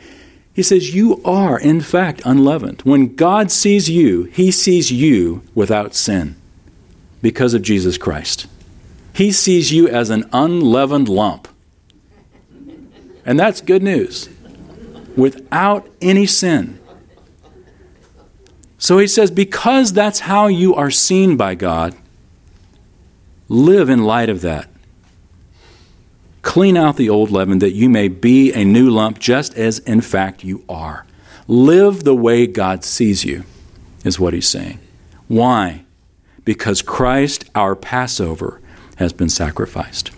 [0.54, 2.82] He says, You are, in fact, unleavened.
[2.82, 6.36] When God sees you, he sees you without sin
[7.22, 8.48] because of Jesus Christ.
[9.14, 11.48] He sees you as an unleavened lump.
[13.26, 14.30] And that's good news.
[15.18, 16.80] Without any sin.
[18.78, 21.96] So he says, because that's how you are seen by God,
[23.48, 24.70] Live in light of that.
[26.42, 30.02] Clean out the old leaven that you may be a new lump, just as in
[30.02, 31.06] fact you are.
[31.48, 33.44] Live the way God sees you,
[34.04, 34.80] is what he's saying.
[35.28, 35.84] Why?
[36.44, 38.62] Because Christ, our Passover,
[38.98, 40.10] has been sacrificed.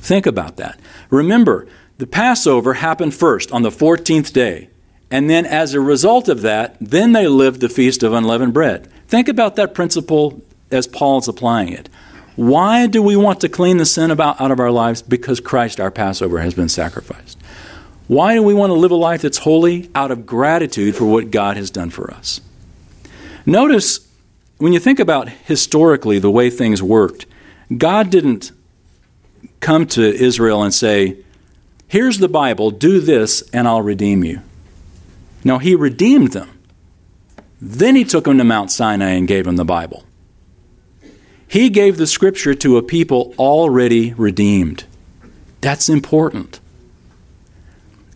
[0.00, 0.80] Think about that.
[1.10, 1.66] Remember,
[1.98, 4.68] the Passover happened first on the 14th day.
[5.10, 8.90] And then, as a result of that, then they lived the Feast of Unleavened Bread.
[9.06, 11.88] Think about that principle as Paul's applying it.
[12.36, 15.02] Why do we want to clean the sin about, out of our lives?
[15.02, 17.38] Because Christ, our Passover, has been sacrificed.
[18.08, 19.90] Why do we want to live a life that's holy?
[19.94, 22.40] Out of gratitude for what God has done for us.
[23.44, 24.08] Notice,
[24.58, 27.26] when you think about historically the way things worked,
[27.76, 28.52] God didn't
[29.60, 31.18] come to Israel and say,
[31.88, 34.40] Here's the Bible, do this, and I'll redeem you.
[35.44, 36.58] No, he redeemed them.
[37.60, 40.04] Then he took them to Mount Sinai and gave them the Bible.
[41.52, 44.84] He gave the scripture to a people already redeemed.
[45.60, 46.60] That's important.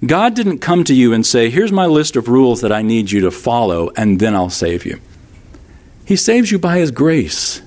[0.07, 3.11] God didn't come to you and say, Here's my list of rules that I need
[3.11, 5.01] you to follow, and then I'll save you.
[6.07, 7.61] He saves you by His grace.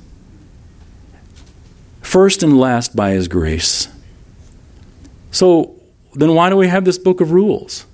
[2.01, 3.89] First and last, by His grace.
[5.29, 5.79] So,
[6.15, 7.85] then why do we have this book of rules?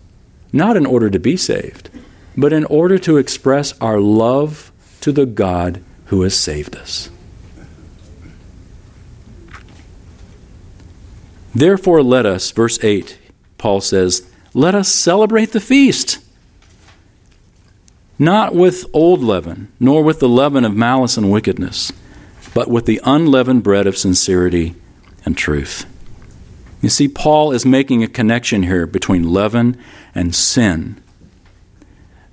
[0.53, 1.89] Not in order to be saved,
[2.38, 7.09] but in order to express our love to the God who has saved us.
[11.55, 13.17] Therefore, let us, verse 8,
[13.57, 16.19] Paul says, let us celebrate the feast.
[18.19, 21.91] Not with old leaven, nor with the leaven of malice and wickedness,
[22.53, 24.75] but with the unleavened bread of sincerity
[25.25, 25.85] and truth.
[26.81, 29.77] You see, Paul is making a connection here between leaven
[30.13, 31.01] and sin.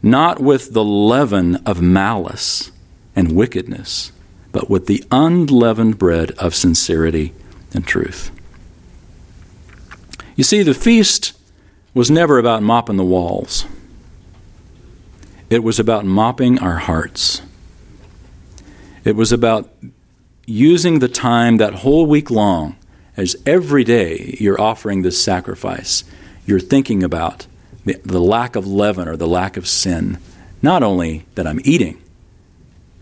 [0.02, 2.70] Not with the leaven of malice
[3.16, 4.12] and wickedness,
[4.52, 7.34] but with the unleavened bread of sincerity
[7.72, 8.30] and truth.
[10.34, 11.32] You see, the feast
[11.94, 13.66] was never about mopping the walls,
[15.50, 17.42] it was about mopping our hearts.
[19.04, 19.68] It was about
[20.46, 22.76] using the time that whole week long,
[23.16, 26.04] as every day you're offering this sacrifice,
[26.46, 27.46] you're thinking about
[27.84, 30.18] the, the lack of leaven or the lack of sin,
[30.62, 32.00] not only that I'm eating,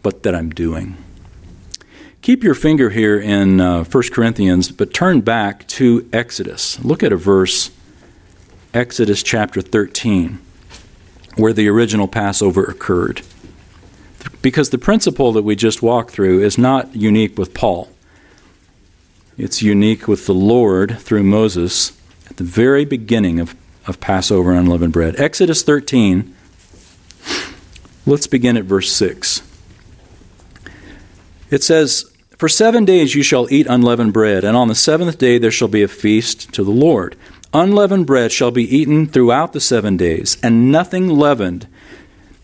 [0.03, 0.97] but that I'm doing.
[2.23, 6.79] Keep your finger here in uh, 1 Corinthians, but turn back to Exodus.
[6.85, 7.71] Look at a verse,
[8.75, 10.39] Exodus chapter 13,
[11.37, 13.23] where the original Passover occurred.
[14.43, 17.89] Because the principle that we just walked through is not unique with Paul,
[19.39, 23.57] it's unique with the Lord through Moses at the very beginning of,
[23.87, 25.19] of Passover and unleavened bread.
[25.19, 26.35] Exodus 13,
[28.05, 29.50] let's begin at verse 6.
[31.51, 35.39] It says, For seven days you shall eat unleavened bread, and on the seventh day
[35.39, 37.17] there shall be a feast to the Lord.
[37.53, 41.67] Unleavened bread shall be eaten throughout the seven days, and nothing leavened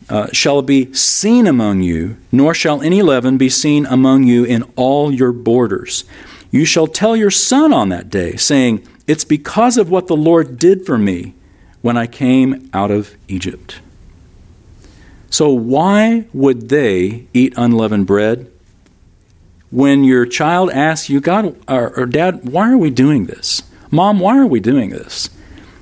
[0.08, 4.64] uh, shall be seen among you, nor shall any leaven be seen among you in
[4.74, 6.04] all your borders.
[6.50, 10.58] You shall tell your son on that day, saying, It's because of what the Lord
[10.58, 11.34] did for me
[11.82, 13.80] when I came out of Egypt.
[15.30, 18.50] So, why would they eat unleavened bread?
[19.70, 23.62] When your child asks you, God or, or, Dad, why are we doing this?
[23.90, 25.30] Mom, why are we doing this?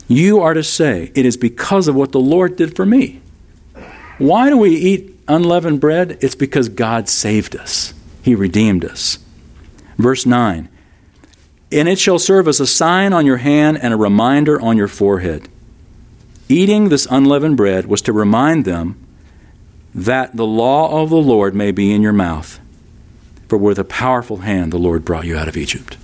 [0.09, 3.20] You are to say, It is because of what the Lord did for me.
[4.18, 6.18] Why do we eat unleavened bread?
[6.20, 9.18] It's because God saved us, He redeemed us.
[9.99, 10.68] Verse 9
[11.70, 14.88] And it shall serve as a sign on your hand and a reminder on your
[14.88, 15.49] forehead.
[16.49, 18.99] Eating this unleavened bread was to remind them
[19.94, 22.61] that the law of the Lord may be in your mouth
[23.48, 25.96] for with a powerful hand the Lord brought you out of Egypt.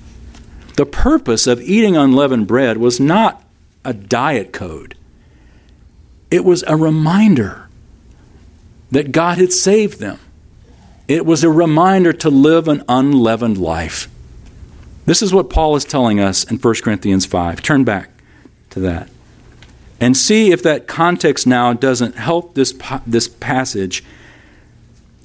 [0.76, 3.42] The purpose of eating unleavened bread was not
[3.85, 4.94] a diet code,
[6.31, 7.68] it was a reminder
[8.90, 10.18] that God had saved them.
[11.09, 14.09] It was a reminder to live an unleavened life.
[15.07, 17.62] This is what Paul is telling us in 1 Corinthians 5.
[17.62, 18.11] Turn back
[18.70, 19.09] to that.
[20.00, 22.72] And see if that context now doesn't help this,
[23.07, 24.05] this passage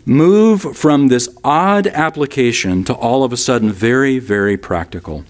[0.05, 5.25] move from this odd application to all of a sudden very, very practical.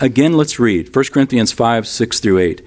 [0.00, 2.66] Again, let's read 1 Corinthians 5 6 through 8.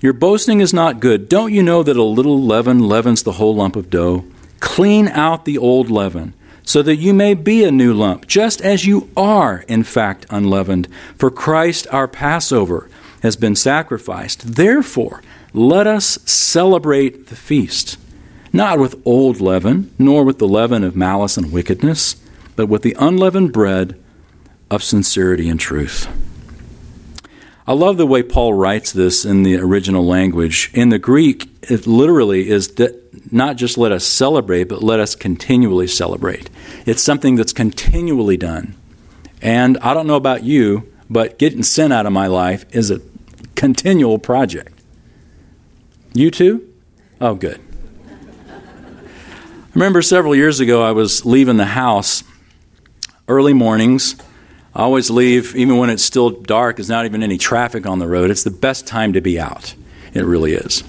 [0.00, 1.28] Your boasting is not good.
[1.28, 4.24] Don't you know that a little leaven leavens the whole lump of dough?
[4.60, 8.86] Clean out the old leaven, so that you may be a new lump, just as
[8.86, 10.86] you are, in fact, unleavened.
[11.16, 12.90] For Christ our Passover
[13.22, 14.54] has been sacrificed.
[14.54, 17.96] Therefore, let us celebrate the feast
[18.52, 22.16] not with old leaven, nor with the leaven of malice and wickedness,
[22.54, 24.00] but with the unleavened bread
[24.70, 26.08] of sincerity and truth.
[27.68, 30.70] I love the way Paul writes this in the original language.
[30.72, 32.72] In the Greek, it literally is
[33.32, 36.48] not just let us celebrate, but let us continually celebrate.
[36.86, 38.76] It's something that's continually done.
[39.42, 43.00] And I don't know about you, but getting sin out of my life is a
[43.56, 44.80] continual project.
[46.14, 46.72] You too?
[47.20, 47.65] Oh, good
[49.76, 52.24] remember several years ago, I was leaving the house
[53.28, 54.16] early mornings.
[54.74, 58.08] I always leave, even when it's still dark, there's not even any traffic on the
[58.08, 58.30] road.
[58.30, 59.74] It's the best time to be out.
[60.14, 60.82] It really is.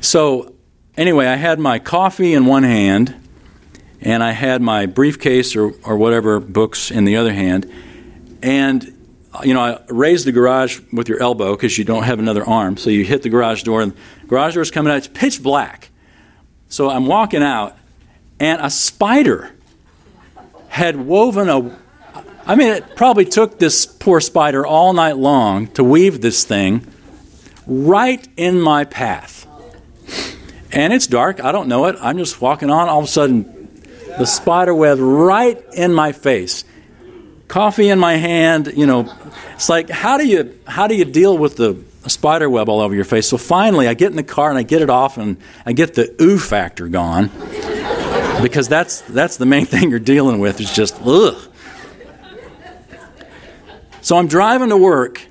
[0.00, 0.54] So,
[0.96, 3.12] anyway, I had my coffee in one hand,
[4.00, 7.68] and I had my briefcase or, or whatever books in the other hand.
[8.40, 8.92] And
[9.42, 12.76] you know, I raise the garage with your elbow because you don't have another arm.
[12.76, 14.98] So you hit the garage door, and the garage door is coming out.
[14.98, 15.90] It's pitch black.
[16.74, 17.78] So I'm walking out,
[18.40, 19.52] and a spider
[20.66, 21.78] had woven a.
[22.44, 26.84] I mean, it probably took this poor spider all night long to weave this thing
[27.64, 29.46] right in my path.
[30.72, 31.40] And it's dark.
[31.44, 31.94] I don't know it.
[32.00, 32.88] I'm just walking on.
[32.88, 33.80] All of a sudden,
[34.18, 36.64] the spider web right in my face.
[37.46, 38.72] Coffee in my hand.
[38.74, 39.14] You know,
[39.54, 41.74] it's like how do you how do you deal with the
[42.10, 43.28] spider web all over your face?
[43.28, 45.94] So finally, I get in the car and I get it off, and I get
[45.94, 47.30] the ooh factor gone
[48.42, 51.50] because that's that's the main thing you're dealing with is just ugh.
[54.02, 55.26] So I'm driving to work.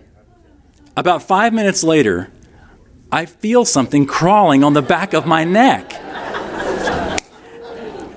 [0.98, 2.32] About five minutes later,
[3.12, 5.94] I feel something crawling on the back of my neck.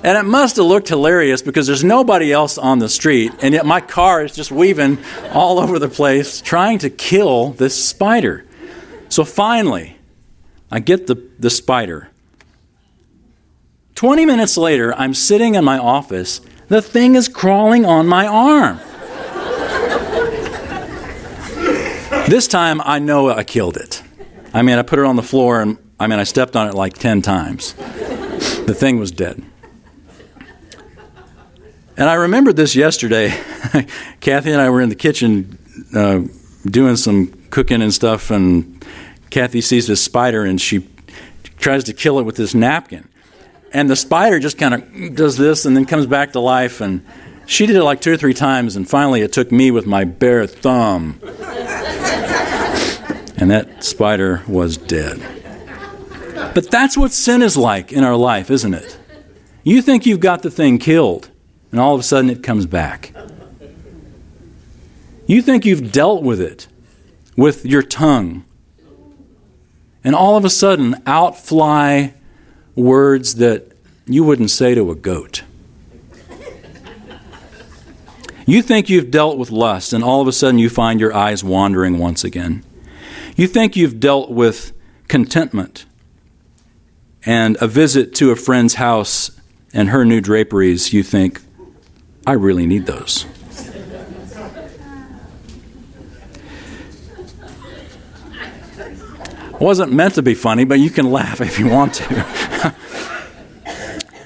[0.02, 3.66] And it must have looked hilarious because there's nobody else on the street, and yet
[3.66, 4.96] my car is just weaving
[5.32, 8.45] all over the place trying to kill this spider.
[9.08, 9.96] So finally,
[10.70, 12.10] I get the, the spider.
[13.94, 16.40] 20 minutes later, I'm sitting in my office.
[16.68, 18.78] The thing is crawling on my arm.
[22.28, 24.02] this time, I know I killed it.
[24.52, 26.74] I mean, I put it on the floor, and I mean, I stepped on it
[26.74, 27.72] like 10 times.
[27.72, 29.42] The thing was dead.
[31.96, 33.28] And I remembered this yesterday.
[34.20, 35.58] Kathy and I were in the kitchen
[35.94, 36.20] uh,
[36.68, 38.75] doing some cooking and stuff, and
[39.36, 40.88] Kathy sees this spider and she
[41.58, 43.06] tries to kill it with this napkin.
[43.70, 47.04] And the spider just kind of does this and then comes back to life and
[47.44, 50.04] she did it like two or three times and finally it took me with my
[50.04, 51.20] bare thumb.
[53.36, 55.20] And that spider was dead.
[56.54, 58.98] But that's what sin is like in our life isn't it?
[59.64, 61.28] You think you've got the thing killed
[61.72, 63.12] and all of a sudden it comes back.
[65.26, 66.68] You think you've dealt with it
[67.36, 68.45] with your tongue
[70.06, 72.14] and all of a sudden out fly
[72.76, 73.72] words that
[74.06, 75.42] you wouldn't say to a goat.
[78.46, 81.42] You think you've dealt with lust, and all of a sudden you find your eyes
[81.42, 82.62] wandering once again.
[83.34, 84.72] You think you've dealt with
[85.08, 85.84] contentment
[87.24, 89.32] and a visit to a friend's house
[89.74, 91.40] and her new draperies, you think,
[92.24, 93.26] I really need those.
[99.60, 102.04] Wasn't meant to be funny, but you can laugh if you want to.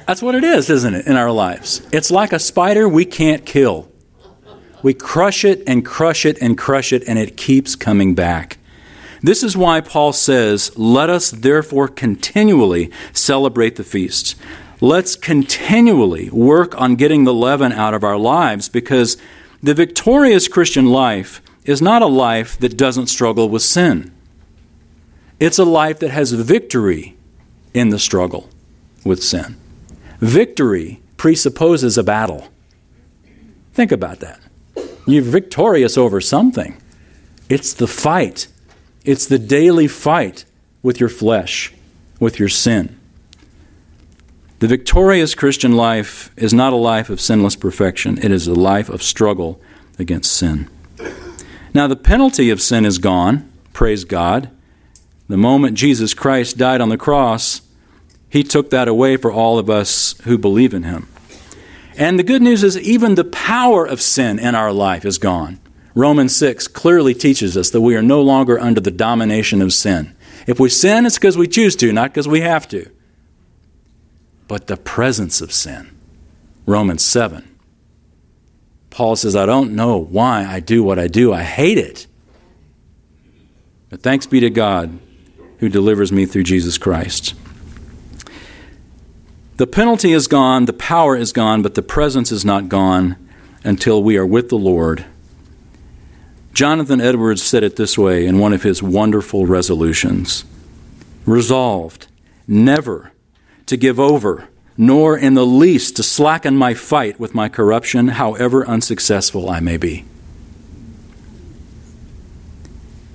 [0.06, 1.86] That's what it is, isn't it, in our lives?
[1.92, 3.88] It's like a spider we can't kill.
[4.82, 8.58] We crush it and crush it and crush it, and it keeps coming back.
[9.22, 14.34] This is why Paul says, Let us therefore continually celebrate the feasts.
[14.80, 19.18] Let's continually work on getting the leaven out of our lives because
[19.62, 24.10] the victorious Christian life is not a life that doesn't struggle with sin.
[25.40, 27.16] It's a life that has victory
[27.72, 28.50] in the struggle
[29.04, 29.56] with sin.
[30.18, 32.48] Victory presupposes a battle.
[33.72, 34.40] Think about that.
[35.06, 36.80] You're victorious over something.
[37.48, 38.48] It's the fight,
[39.04, 40.44] it's the daily fight
[40.82, 41.72] with your flesh,
[42.20, 42.96] with your sin.
[44.60, 48.90] The victorious Christian life is not a life of sinless perfection, it is a life
[48.90, 49.58] of struggle
[49.98, 50.68] against sin.
[51.72, 54.50] Now, the penalty of sin is gone, praise God.
[55.30, 57.60] The moment Jesus Christ died on the cross,
[58.28, 61.06] he took that away for all of us who believe in him.
[61.96, 65.60] And the good news is, even the power of sin in our life is gone.
[65.94, 70.16] Romans 6 clearly teaches us that we are no longer under the domination of sin.
[70.48, 72.90] If we sin, it's because we choose to, not because we have to.
[74.48, 75.96] But the presence of sin.
[76.66, 77.56] Romans 7.
[78.90, 81.32] Paul says, I don't know why I do what I do.
[81.32, 82.08] I hate it.
[83.90, 84.98] But thanks be to God
[85.60, 87.34] who delivers me through Jesus Christ.
[89.56, 93.16] The penalty is gone, the power is gone, but the presence is not gone
[93.62, 95.04] until we are with the Lord.
[96.54, 100.44] Jonathan Edwards said it this way in one of his wonderful resolutions
[101.26, 102.06] Resolved
[102.48, 103.12] never
[103.66, 108.66] to give over, nor in the least to slacken my fight with my corruption, however
[108.66, 110.06] unsuccessful I may be.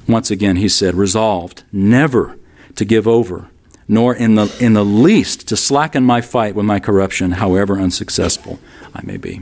[0.08, 2.38] Once again, he said, resolved never
[2.76, 3.50] to give over,
[3.88, 8.60] nor in the, in the least to slacken my fight with my corruption, however unsuccessful
[8.94, 9.42] I may be.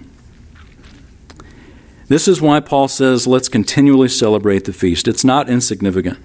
[2.07, 5.07] This is why Paul says, let's continually celebrate the feast.
[5.07, 6.19] It's not insignificant.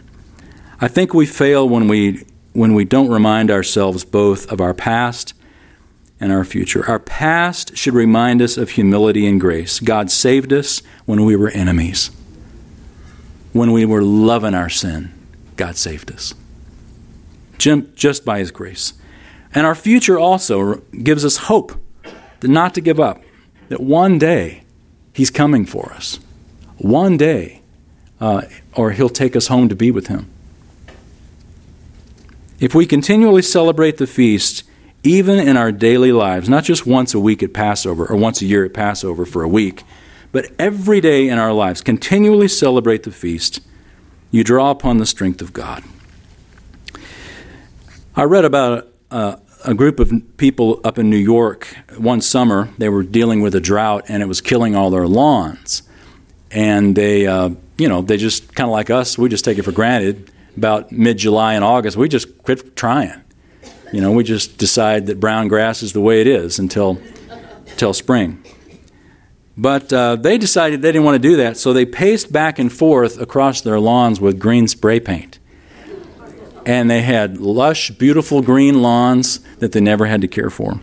[0.80, 5.34] I think we fail when we, when we don't remind ourselves both of our past
[6.20, 6.84] and our future.
[6.88, 9.80] Our past should remind us of humility and grace.
[9.80, 12.10] God saved us when we were enemies.
[13.52, 15.12] When we were loving our sin,
[15.56, 16.34] God saved us.
[17.58, 18.94] Just by His grace.
[19.54, 21.72] And our future also gives us hope
[22.42, 23.22] not to give up,
[23.68, 24.62] that one day
[25.12, 26.20] He's coming for us.
[26.76, 27.62] One day,
[28.20, 28.42] uh,
[28.74, 30.30] or He'll take us home to be with Him.
[32.60, 34.64] If we continually celebrate the feast,
[35.02, 38.46] even in our daily lives, not just once a week at Passover or once a
[38.46, 39.84] year at Passover for a week,
[40.32, 43.60] but every day in our lives, continually celebrate the feast,
[44.30, 45.82] you draw upon the strength of God.
[48.14, 52.68] I read about a, a group of people up in New York one summer.
[52.78, 55.82] They were dealing with a drought and it was killing all their lawns.
[56.50, 59.62] And they, uh, you know, they just kind of like us, we just take it
[59.62, 60.30] for granted.
[60.56, 63.20] About mid July and August, we just quit trying.
[63.92, 67.00] You know, we just decide that brown grass is the way it is until,
[67.70, 68.42] until spring.
[69.58, 72.72] But uh, they decided they didn't want to do that, so they paced back and
[72.72, 75.40] forth across their lawns with green spray paint.
[76.64, 80.80] And they had lush, beautiful green lawns that they never had to care for.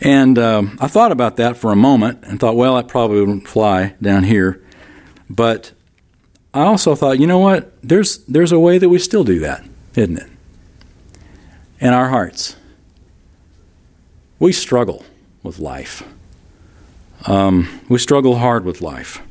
[0.00, 3.48] And uh, I thought about that for a moment and thought, well, that probably wouldn't
[3.48, 4.62] fly down here.
[5.28, 5.72] But
[6.52, 7.72] I also thought, you know what?
[7.82, 9.64] There's, there's a way that we still do that,
[9.96, 10.30] isn't it?
[11.80, 12.54] In our hearts.
[14.38, 15.04] We struggle
[15.42, 16.04] with life.
[17.26, 19.22] Um, we struggle hard with life.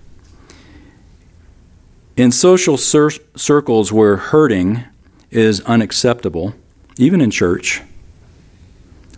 [2.16, 4.84] In social cir- circles where hurting
[5.32, 6.54] is unacceptable,
[6.98, 7.82] even in church,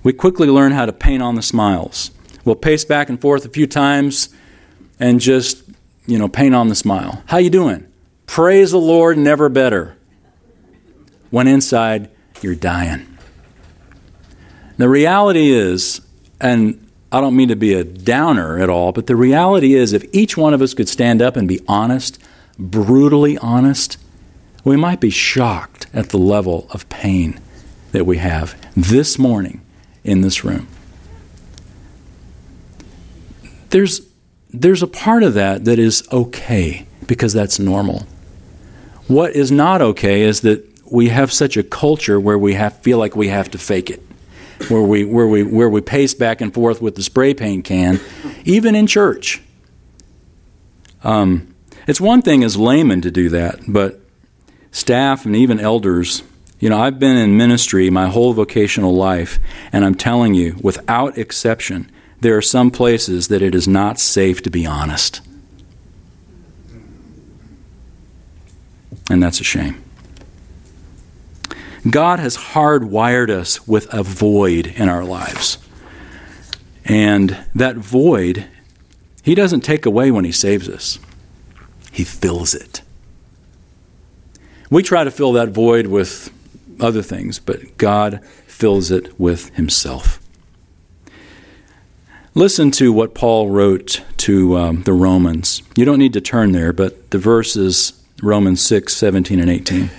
[0.03, 2.11] we quickly learn how to paint on the smiles.
[2.43, 4.29] We'll pace back and forth a few times
[4.99, 5.63] and just,
[6.05, 7.23] you know, paint on the smile.
[7.25, 7.87] How you doing?
[8.27, 9.97] Praise the Lord, never better.
[11.31, 12.09] When inside,
[12.41, 13.17] you're dying.
[14.77, 16.01] The reality is,
[16.39, 16.84] and
[17.15, 20.35] I don't mean to be a downer at all, but the reality is if each
[20.35, 22.21] one of us could stand up and be honest,
[22.59, 23.97] brutally honest,
[24.65, 27.39] we might be shocked at the level of pain
[27.93, 29.61] that we have this morning
[30.03, 30.67] in this room.
[33.69, 34.01] There's,
[34.53, 38.05] there's a part of that that is okay because that's normal.
[39.07, 42.97] What is not okay is that we have such a culture where we have, feel
[42.97, 44.01] like we have to fake it
[44.69, 47.99] where we where we where we pace back and forth with the spray paint can,
[48.43, 49.41] even in church.
[51.03, 51.53] Um,
[51.87, 53.99] it's one thing as laymen to do that, but
[54.71, 56.23] staff and even elders,
[56.59, 59.39] you know, I've been in ministry my whole vocational life,
[59.71, 61.91] and I'm telling you, without exception,
[62.21, 65.21] there are some places that it is not safe to be honest.
[69.09, 69.84] And that's a shame.
[71.89, 75.59] God has hardwired us with a void in our lives.
[76.83, 78.47] And that void,
[79.23, 80.99] He doesn't take away when He saves us,
[81.91, 82.81] He fills it.
[84.69, 86.31] We try to fill that void with
[86.79, 90.19] other things, but God fills it with Himself.
[92.33, 95.61] Listen to what Paul wrote to um, the Romans.
[95.77, 99.89] You don't need to turn there, but the verses Romans 6, 17, and 18.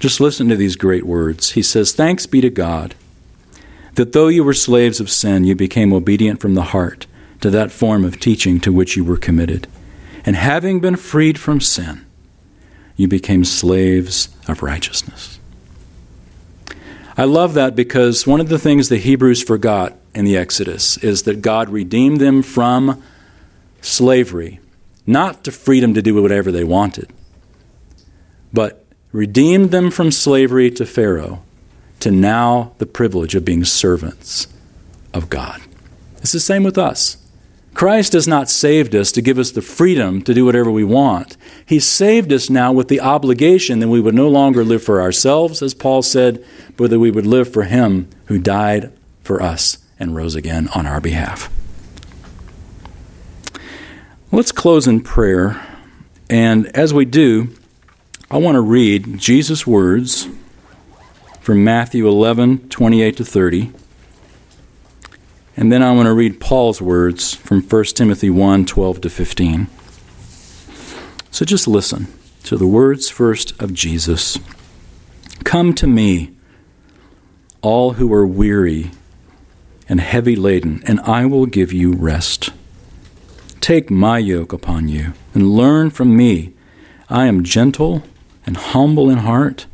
[0.00, 1.52] Just listen to these great words.
[1.52, 2.94] He says, Thanks be to God
[3.94, 7.06] that though you were slaves of sin, you became obedient from the heart
[7.42, 9.66] to that form of teaching to which you were committed.
[10.24, 12.06] And having been freed from sin,
[12.96, 15.38] you became slaves of righteousness.
[17.16, 21.24] I love that because one of the things the Hebrews forgot in the Exodus is
[21.24, 23.02] that God redeemed them from
[23.82, 24.60] slavery,
[25.06, 27.12] not to freedom to do whatever they wanted,
[28.52, 28.79] but
[29.12, 31.42] redeemed them from slavery to Pharaoh
[32.00, 34.46] to now the privilege of being servants
[35.12, 35.60] of God.
[36.18, 37.16] It's the same with us.
[37.74, 41.36] Christ has not saved us to give us the freedom to do whatever we want.
[41.64, 45.62] He saved us now with the obligation that we would no longer live for ourselves,
[45.62, 46.44] as Paul said,
[46.76, 48.92] but that we would live for Him who died
[49.22, 51.50] for us and rose again on our behalf.
[54.32, 55.60] Let's close in prayer.
[56.28, 57.54] And as we do,
[58.32, 60.28] I want to read Jesus' words
[61.40, 63.72] from Matthew 11, 28 to 30.
[65.56, 69.66] And then I want to read Paul's words from 1 Timothy 1, 12 to 15.
[71.32, 72.06] So just listen
[72.44, 74.38] to the words first of Jesus
[75.42, 76.30] Come to me,
[77.62, 78.92] all who are weary
[79.88, 82.50] and heavy laden, and I will give you rest.
[83.60, 86.52] Take my yoke upon you and learn from me.
[87.08, 88.04] I am gentle
[88.50, 89.66] and humble in heart,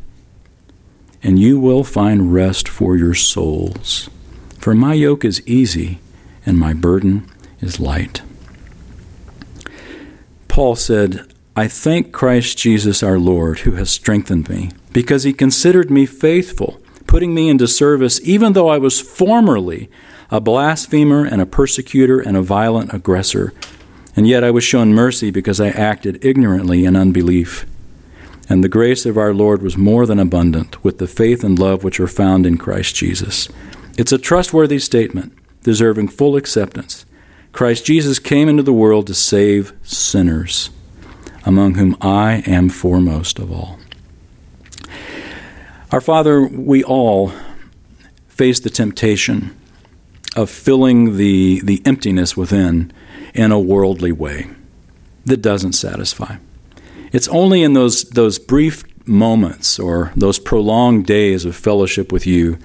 [1.23, 4.11] and you will find rest for your souls.
[4.59, 5.99] For my yoke is easy
[6.45, 7.27] and my burden
[7.63, 8.21] is light.
[10.47, 15.91] Paul said, I thank Christ Jesus our Lord, who has strengthened me, because he considered
[15.91, 19.89] me faithful, putting me into service, even though I was formerly
[20.31, 23.55] a blasphemer and a persecutor and a violent aggressor.
[24.15, 27.65] And yet I was shown mercy because I acted ignorantly in unbelief.
[28.49, 31.83] And the grace of our Lord was more than abundant with the faith and love
[31.83, 33.49] which are found in Christ Jesus.
[33.99, 35.33] It's a trustworthy statement,
[35.63, 37.05] deserving full acceptance.
[37.53, 40.71] Christ Jesus came into the world to save sinners
[41.45, 43.79] among whom I am foremost of all.
[45.91, 47.33] Our Father, we all
[48.29, 49.57] face the temptation
[50.35, 52.93] of filling the, the emptiness within
[53.33, 54.49] in a worldly way
[55.25, 56.37] that doesn't satisfy.
[57.17, 62.59] It's only in those, those brief moments or those prolonged days of fellowship with you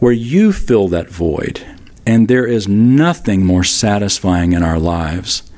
[0.00, 1.62] where you fill that void,
[2.04, 5.50] and there is nothing more satisfying in our lives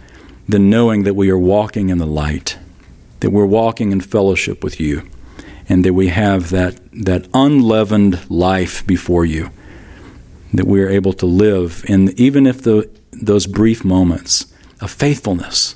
[0.48, 2.56] than knowing that we are walking in the light,
[3.18, 5.02] that we're walking in fellowship with you,
[5.68, 9.50] and that we have that, that unleavened life before you,
[10.52, 14.46] that we are able to live in, even if the, those brief moments
[14.80, 15.74] of faithfulness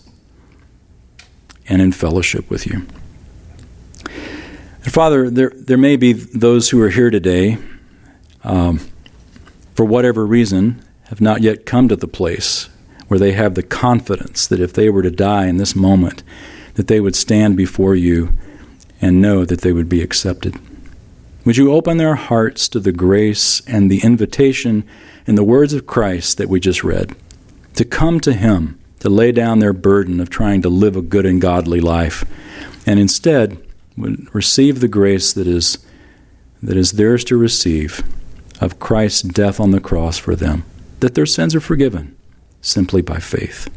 [1.68, 2.86] and in fellowship with you.
[4.84, 7.58] And Father, there, there may be those who are here today,
[8.44, 8.80] um,
[9.74, 12.68] for whatever reason, have not yet come to the place
[13.08, 16.22] where they have the confidence that if they were to die in this moment,
[16.74, 18.30] that they would stand before you
[19.00, 20.54] and know that they would be accepted.
[21.44, 24.86] Would you open their hearts to the grace and the invitation
[25.26, 27.14] in the words of Christ that we just read
[27.74, 31.26] to come to Him, to lay down their burden of trying to live a good
[31.26, 32.24] and godly life,
[32.86, 33.58] and instead
[33.96, 35.78] receive the grace that is,
[36.62, 38.02] that is theirs to receive
[38.60, 40.64] of Christ's death on the cross for them,
[41.00, 42.16] that their sins are forgiven
[42.60, 43.68] simply by faith.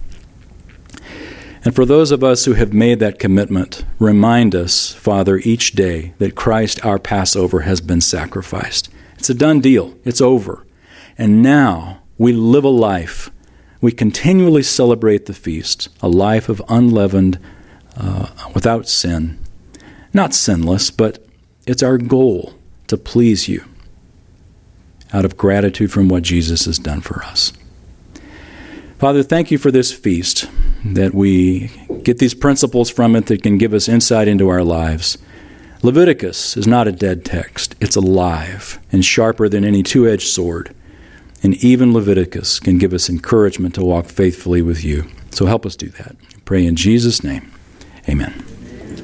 [1.64, 6.14] And for those of us who have made that commitment, remind us, Father, each day
[6.18, 8.90] that Christ, our Passover, has been sacrificed.
[9.20, 10.66] It's a done deal, it's over.
[11.20, 13.30] And now we live a life.
[13.82, 17.40] We continually celebrate the feast, a life of unleavened,
[17.98, 19.40] uh, without sin.
[20.14, 21.26] Not sinless, but
[21.66, 22.54] it's our goal
[22.88, 23.66] to please you
[25.14, 27.52] out of gratitude from what Jesus has done for us.
[29.00, 30.48] Father, thank you for this feast,
[30.86, 31.72] that we
[32.04, 35.18] get these principles from it that can give us insight into our lives.
[35.82, 40.76] Leviticus is not a dead text, it's alive and sharper than any two edged sword.
[41.44, 45.10] And even Leviticus can give us encouragement to walk faithfully with you.
[45.32, 46.16] So help us do that.
[46.46, 47.52] Pray in Jesus' name.
[48.08, 48.51] Amen.